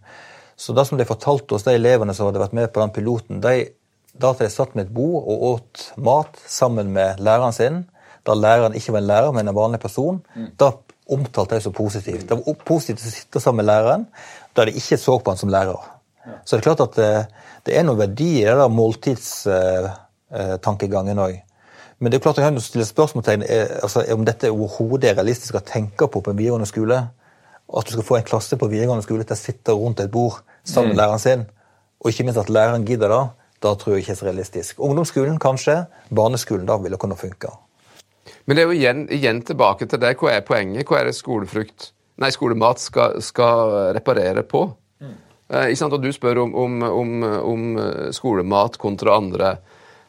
Så 0.58 0.74
det 0.74 0.88
som 0.88 1.00
de 1.00 1.08
fortalte 1.08 1.56
oss, 1.56 1.66
de 1.68 1.76
elevene 1.78 2.16
som 2.16 2.28
hadde 2.28 2.42
vært 2.42 2.56
med 2.58 2.72
på 2.74 2.82
den 2.82 2.94
piloten, 2.96 3.42
de, 3.44 3.70
da 4.18 4.34
de 4.40 4.50
satt 4.52 4.76
med 4.76 4.88
et 4.88 4.94
bord 4.96 5.28
og 5.28 5.44
åt 5.52 5.88
mat 6.04 6.40
sammen 6.50 6.92
med 6.96 7.22
læreren 7.24 7.56
sin, 7.56 7.84
da 8.28 8.36
læreren 8.36 8.76
ikke 8.76 8.96
var 8.96 9.04
en 9.04 9.10
lærer, 9.12 9.36
men 9.36 9.48
en 9.48 9.56
vanlig 9.56 9.80
person, 9.84 10.20
mm. 10.36 10.50
da 10.60 10.72
omtalte 11.14 11.56
de 11.56 11.64
så 11.64 11.72
positivt. 11.72 12.26
Det 12.28 12.40
var 12.40 12.58
positivt 12.68 13.06
å 13.06 13.14
sitte 13.14 13.44
sammen 13.44 13.64
med 13.64 13.70
læreren 13.70 14.08
da 14.58 14.66
de 14.66 14.78
ikke 14.78 14.98
så 14.98 15.20
på 15.20 15.32
han 15.32 15.40
som 15.40 15.54
lærer. 15.54 15.82
Så 16.44 16.56
det 16.56 16.62
er 16.62 16.70
klart 16.70 16.84
at 16.84 16.96
det, 16.98 17.16
eh, 17.16 17.26
det 17.68 17.74
er 17.78 17.84
noen 17.84 18.00
verdi 18.00 18.32
i 18.42 18.48
den 18.48 18.76
måltidstankegangen 18.76 21.20
òg. 21.20 21.36
Men 22.00 22.12
det 22.12 22.18
er 22.18 22.24
klart 22.24 22.38
jeg 22.38 22.46
har 22.46 22.60
stille 22.62 22.86
spørsmålstegn 22.86 23.44
altså, 23.84 24.00
om 24.14 24.26
dette 24.26 24.52
overhodet 24.54 25.10
er 25.10 25.16
realistisk 25.18 25.56
å 25.58 25.66
tenke 25.66 26.08
på 26.08 26.22
på 26.22 26.32
en 26.32 26.38
videregående 26.38 26.68
skole 26.70 27.08
at 27.68 27.88
du 27.88 27.92
skal 27.92 28.06
få 28.08 28.18
en 28.18 28.28
klasse 28.28 28.58
på 28.60 28.70
videregående 28.72 29.04
skole 29.04 29.26
til 29.28 29.36
å 29.36 29.40
sitte 29.40 29.76
rundt 29.76 30.00
et 30.00 30.12
bord 30.12 30.40
sammen 30.64 30.94
med 30.94 30.98
mm. 30.98 31.02
læreren 31.02 31.24
sin, 31.24 31.46
og 32.00 32.12
ikke 32.12 32.28
minst 32.28 32.40
at 32.40 32.52
læreren 32.54 32.86
gidder 32.88 33.12
det, 33.12 33.24
da 33.64 33.74
tror 33.76 33.96
jeg 33.96 34.06
ikke 34.06 34.14
er 34.14 34.20
så 34.22 34.28
realistisk. 34.28 34.82
Ungdomsskolen 34.84 35.40
kanskje, 35.42 35.82
barneskolen 36.14 36.68
da 36.70 36.78
vil 36.80 36.94
det 36.94 37.02
kunne 37.02 37.18
funke. 37.20 37.52
Men 38.46 38.56
det 38.56 38.64
er 38.64 38.70
jo 38.70 38.78
igjen, 38.78 39.06
igjen, 39.12 39.42
tilbake 39.48 39.88
til 39.90 40.00
det. 40.00 40.14
Hva 40.20 40.36
er 40.36 40.46
poenget? 40.48 40.88
Hva 40.88 41.02
er 41.02 41.10
det 41.10 41.18
skolefrukt, 41.18 41.92
nei, 42.22 42.32
skolemat 42.34 42.82
skal, 42.84 43.22
skal 43.24 43.94
reparere 43.98 44.44
på? 44.48 44.66
Mm. 45.02 45.16
Eh, 45.48 45.74
og 45.88 45.98
Du 46.04 46.12
spør 46.16 46.44
om, 46.46 46.56
om, 46.56 46.78
om, 46.88 47.18
om 47.54 47.68
skolemat 48.16 48.78
kontra 48.82 49.18
andre 49.18 49.58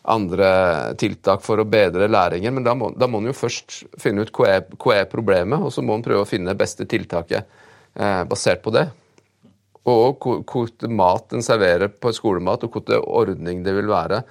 andre 0.08 0.48
tiltak 0.98 1.42
for 1.44 1.60
å 1.60 1.66
bedre 1.68 2.08
læringen. 2.10 2.54
Men 2.56 2.66
da 2.66 2.74
må, 2.78 2.90
da 2.96 3.08
må 3.10 3.20
en 3.20 3.30
jo 3.30 3.36
først 3.36 3.82
finne 4.00 4.24
ut 4.24 4.32
hva 4.34 4.50
er, 4.56 4.64
hva 4.76 4.96
er 4.96 5.10
problemet, 5.10 5.60
og 5.60 5.72
så 5.74 5.84
må 5.84 5.96
en 5.96 6.04
prøve 6.04 6.24
å 6.24 6.28
finne 6.28 6.52
det 6.52 6.60
beste 6.60 6.88
tiltaket 6.88 7.44
eh, 7.94 8.22
basert 8.28 8.62
på 8.64 8.74
det. 8.74 8.88
Og 9.88 10.24
hvor 10.48 10.92
mat 10.92 11.32
en 11.32 11.44
serverer 11.44 11.92
på 11.92 12.12
skolemat, 12.12 12.64
og 12.64 12.74
hvilken 12.76 13.04
ordning 13.04 13.62
det 13.64 13.76
vil 13.76 13.88
være, 13.90 14.22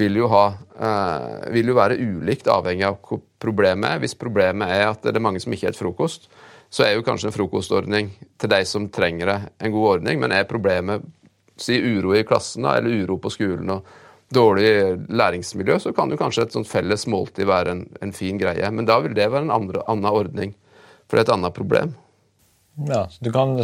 vil 0.00 0.16
jo, 0.18 0.28
ha, 0.32 0.46
eh, 0.74 1.50
vil 1.54 1.70
jo 1.70 1.78
være 1.78 1.98
ulikt 2.00 2.50
avhengig 2.50 2.88
av 2.88 2.98
hva 3.02 3.20
problemet 3.44 3.92
er. 3.92 4.02
Hvis 4.02 4.18
problemet 4.18 4.74
er 4.74 4.88
at 4.90 5.06
det 5.06 5.14
er 5.14 5.22
mange 5.22 5.42
som 5.42 5.54
ikke 5.54 5.68
spiser 5.68 5.84
frokost, 5.84 6.28
så 6.74 6.82
er 6.82 6.96
jo 6.96 7.04
kanskje 7.06 7.28
en 7.30 7.36
frokostordning 7.36 8.08
til 8.40 8.50
de 8.50 8.64
som 8.66 8.88
trenger 8.90 9.30
det, 9.30 9.36
en 9.62 9.74
god 9.74 9.90
ordning. 9.92 10.18
Men 10.18 10.32
er 10.34 10.48
problemet 10.50 11.04
si 11.60 11.76
uro 11.78 12.16
i 12.18 12.24
klassen 12.26 12.66
da, 12.66 12.72
eller 12.80 13.04
uro 13.04 13.20
på 13.22 13.30
skolen 13.30 13.70
og 13.76 13.92
dårlig 14.34 14.72
læringsmiljø, 15.14 15.78
så 15.78 15.92
kan 15.94 16.10
jo 16.10 16.18
kanskje 16.18 16.48
et 16.48 16.56
sånt 16.56 16.66
felles 16.66 17.06
måltid 17.06 17.46
være 17.46 17.76
en, 17.76 17.84
en 18.02 18.14
fin 18.16 18.40
greie. 18.40 18.70
Men 18.74 18.88
da 18.88 18.98
vil 19.04 19.14
det 19.14 19.28
være 19.30 19.46
en 19.46 19.54
andre, 19.54 19.84
annen 19.86 20.10
ordning, 20.10 20.56
for 21.06 21.14
det 21.14 21.22
er 21.22 21.28
et 21.28 21.34
annet 21.36 21.54
problem. 21.54 21.94
Ja, 22.88 23.04
så 23.06 23.22
Du 23.22 23.30
kan 23.30 23.54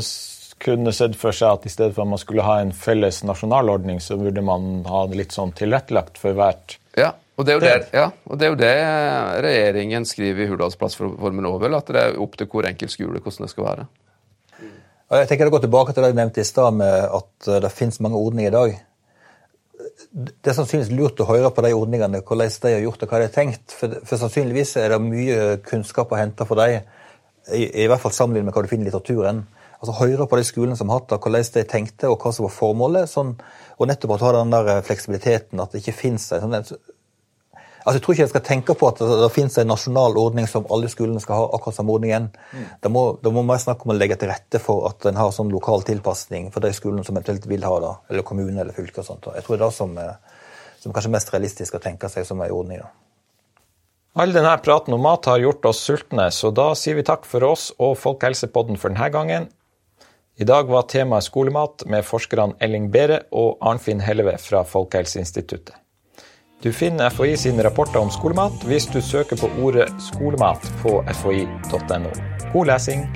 kunne 0.61 0.93
sett 0.95 1.17
for 1.19 1.35
seg 1.35 1.57
at 1.57 1.67
i 1.67 1.73
stedet 1.73 1.97
for 1.97 2.05
at 2.05 2.13
man 2.13 2.21
skulle 2.21 2.47
ha 2.47 2.61
en 2.61 2.71
felles 2.77 3.25
nasjonalordning, 3.27 3.99
så 4.05 4.21
burde 4.21 4.45
man 4.45 4.85
ha 4.87 5.07
det 5.11 5.19
litt 5.19 5.35
sånn 5.35 5.57
tilrettelagt 5.57 6.21
for 6.21 6.37
hvert 6.37 6.77
ja, 6.99 7.15
og 7.41 7.47
det 7.47 7.55
er 7.55 7.57
jo 7.59 7.65
det, 7.65 7.73
ja, 7.97 8.05
og 8.29 8.39
det, 8.39 8.47
er 8.47 8.53
jo 8.53 8.59
det 8.61 8.75
regjeringen 9.47 10.07
skriver 10.09 10.45
i 10.45 10.51
Hurdalsplattformen 10.51 11.49
òg, 11.49 11.57
vel. 11.65 11.79
At 11.79 11.91
det 11.91 12.05
er 12.05 12.21
opp 12.21 12.37
til 12.39 12.51
hvor 12.53 12.69
enkelt 12.69 12.93
skole 12.93 13.23
hvordan 13.23 13.49
det 13.49 13.55
skal 13.55 13.67
være. 13.67 13.89
Jeg 15.11 15.27
tenker 15.27 15.51
å 15.51 15.57
gå 15.57 15.59
tilbake 15.65 15.95
til 15.95 16.05
det 16.05 16.13
jeg 16.13 16.21
nevnte 16.21 16.45
i 16.45 16.47
stad, 16.47 16.77
med 16.79 17.17
at 17.19 17.51
det 17.65 17.73
finnes 17.75 17.99
mange 18.05 18.21
ordninger 18.21 18.53
i 18.53 18.55
dag 18.55 18.79
det 20.11 20.51
er 20.51 20.57
sannsynligvis 20.57 20.93
lurt 20.97 21.21
å 21.23 21.29
høre 21.29 21.51
på 21.55 21.63
de 21.65 21.71
ordningene, 21.77 22.23
hvordan 22.27 22.51
de 22.63 22.75
har 22.75 22.83
gjort 22.83 23.03
det, 23.03 23.09
hva 23.11 23.21
de 23.21 23.29
har 23.29 23.35
tenkt. 23.35 23.75
For, 23.77 24.01
for 24.07 24.21
sannsynligvis 24.21 24.77
er 24.81 24.95
det 24.95 25.01
mye 25.05 25.41
kunnskap 25.67 26.13
å 26.13 26.19
hente 26.19 26.47
for 26.49 26.61
dem, 26.61 26.87
i, 27.55 27.65
i, 27.65 27.87
hvert 27.89 28.03
fall 28.03 28.15
sammenlignet 28.15 28.51
med 28.51 28.57
hva 28.57 28.65
du 28.65 28.71
finner 28.71 28.89
i 28.89 28.91
litteraturen. 28.91 29.45
Altså 29.81 29.97
Høre 29.97 30.27
på 30.29 30.39
de 30.39 30.45
skolene 30.45 30.77
som 30.77 30.91
har 30.91 31.01
hatt 31.01 31.13
det, 31.13 31.21
hvordan 31.25 31.47
de 31.55 31.65
tenkte, 31.69 32.11
og 32.11 32.21
hva 32.21 32.35
som 32.37 32.47
var 32.47 32.55
formålet. 32.55 33.11
Sånn, 33.11 33.33
og 33.79 33.89
nettopp 33.89 34.17
at 34.17 34.27
ha 34.27 34.33
den 34.37 34.55
der 34.55 34.83
fleksibiliteten, 34.87 35.63
at 35.63 35.73
det 35.73 35.83
ikke 35.85 35.97
fins 36.03 36.29
en 36.37 36.45
sånn 36.45 36.59
Altså, 37.81 37.97
Jeg 37.97 38.03
tror 38.05 38.15
ikke 38.15 38.23
jeg 38.23 38.33
skal 38.33 38.45
tenke 38.47 38.77
på 38.77 38.89
at 38.89 39.01
det, 39.01 39.09
det 39.23 39.31
finnes 39.35 39.59
en 39.59 39.71
nasjonal 39.73 40.17
ordning 40.21 40.49
som 40.51 40.67
alle 40.71 40.91
skolene 40.93 41.21
skal 41.23 41.39
ha. 41.41 41.49
akkurat 41.57 41.79
samme 41.79 41.95
ordningen. 41.97 42.31
Mm. 42.53 42.65
Da 42.83 42.93
må, 42.93 43.05
må 43.25 43.45
mer 43.47 43.61
snakke 43.63 43.87
om 43.87 43.95
å 43.95 43.99
legge 43.99 44.19
til 44.21 44.33
rette 44.33 44.61
for 44.63 44.89
at 44.91 45.07
en 45.09 45.21
har 45.21 45.33
sånn 45.35 45.53
lokal 45.53 45.87
tilpasning 45.89 46.51
for 46.55 46.65
de 46.65 46.73
skolene 46.77 47.05
som 47.07 47.17
eventuelt 47.17 47.47
vil 47.51 47.65
ha 47.65 47.77
det, 47.85 47.93
eller 48.13 48.27
kommune 48.27 48.61
eller 48.61 48.77
fylke. 48.77 49.01
og 49.01 49.09
sånt. 49.09 49.31
Jeg 49.35 49.47
tror 49.47 49.57
det 49.57 49.63
er 49.63 49.67
det 49.67 49.79
som, 49.79 49.95
som 50.83 50.93
kanskje 50.97 51.13
er 51.13 51.17
mest 51.17 51.33
realistisk 51.33 51.79
å 51.79 51.83
tenke 51.83 52.13
seg 52.13 52.29
som 52.29 52.43
en 52.45 52.53
ordning. 52.53 52.85
da. 52.85 52.91
All 54.19 54.33
denne 54.35 54.57
praten 54.59 54.95
om 54.97 55.05
mat 55.07 55.29
har 55.31 55.39
gjort 55.39 55.69
oss 55.71 55.85
sultne, 55.87 56.27
så 56.35 56.51
da 56.51 56.73
sier 56.75 56.97
vi 56.99 57.07
takk 57.07 57.29
for 57.31 57.47
oss 57.47 57.69
og 57.79 57.95
Folkehelsepodden 58.01 58.81
for 58.81 58.91
denne 58.91 59.07
gangen. 59.15 59.47
I 60.41 60.47
dag 60.49 60.67
var 60.73 60.89
temaet 60.91 61.29
skolemat 61.29 61.85
med 61.87 62.03
forskerne 62.09 62.57
Elling 62.65 62.89
Bere 62.91 63.21
og 63.31 63.61
Arnfinn 63.61 64.01
Helleve 64.03 64.35
fra 64.43 64.65
Folkehelseinstituttet. 64.67 65.77
Du 66.63 66.73
finner 66.73 67.11
FHI 67.11 67.37
sine 67.37 67.63
rapporter 67.65 68.01
om 68.01 68.11
skolemat 68.13 68.67
hvis 68.69 68.85
du 68.93 69.01
søker 69.01 69.39
på 69.41 69.49
ordet 69.65 69.87
skolemat 70.11 70.67
på 70.83 70.99
fhi.no. 71.23 72.11
God 72.53 72.67
lesing! 72.69 73.07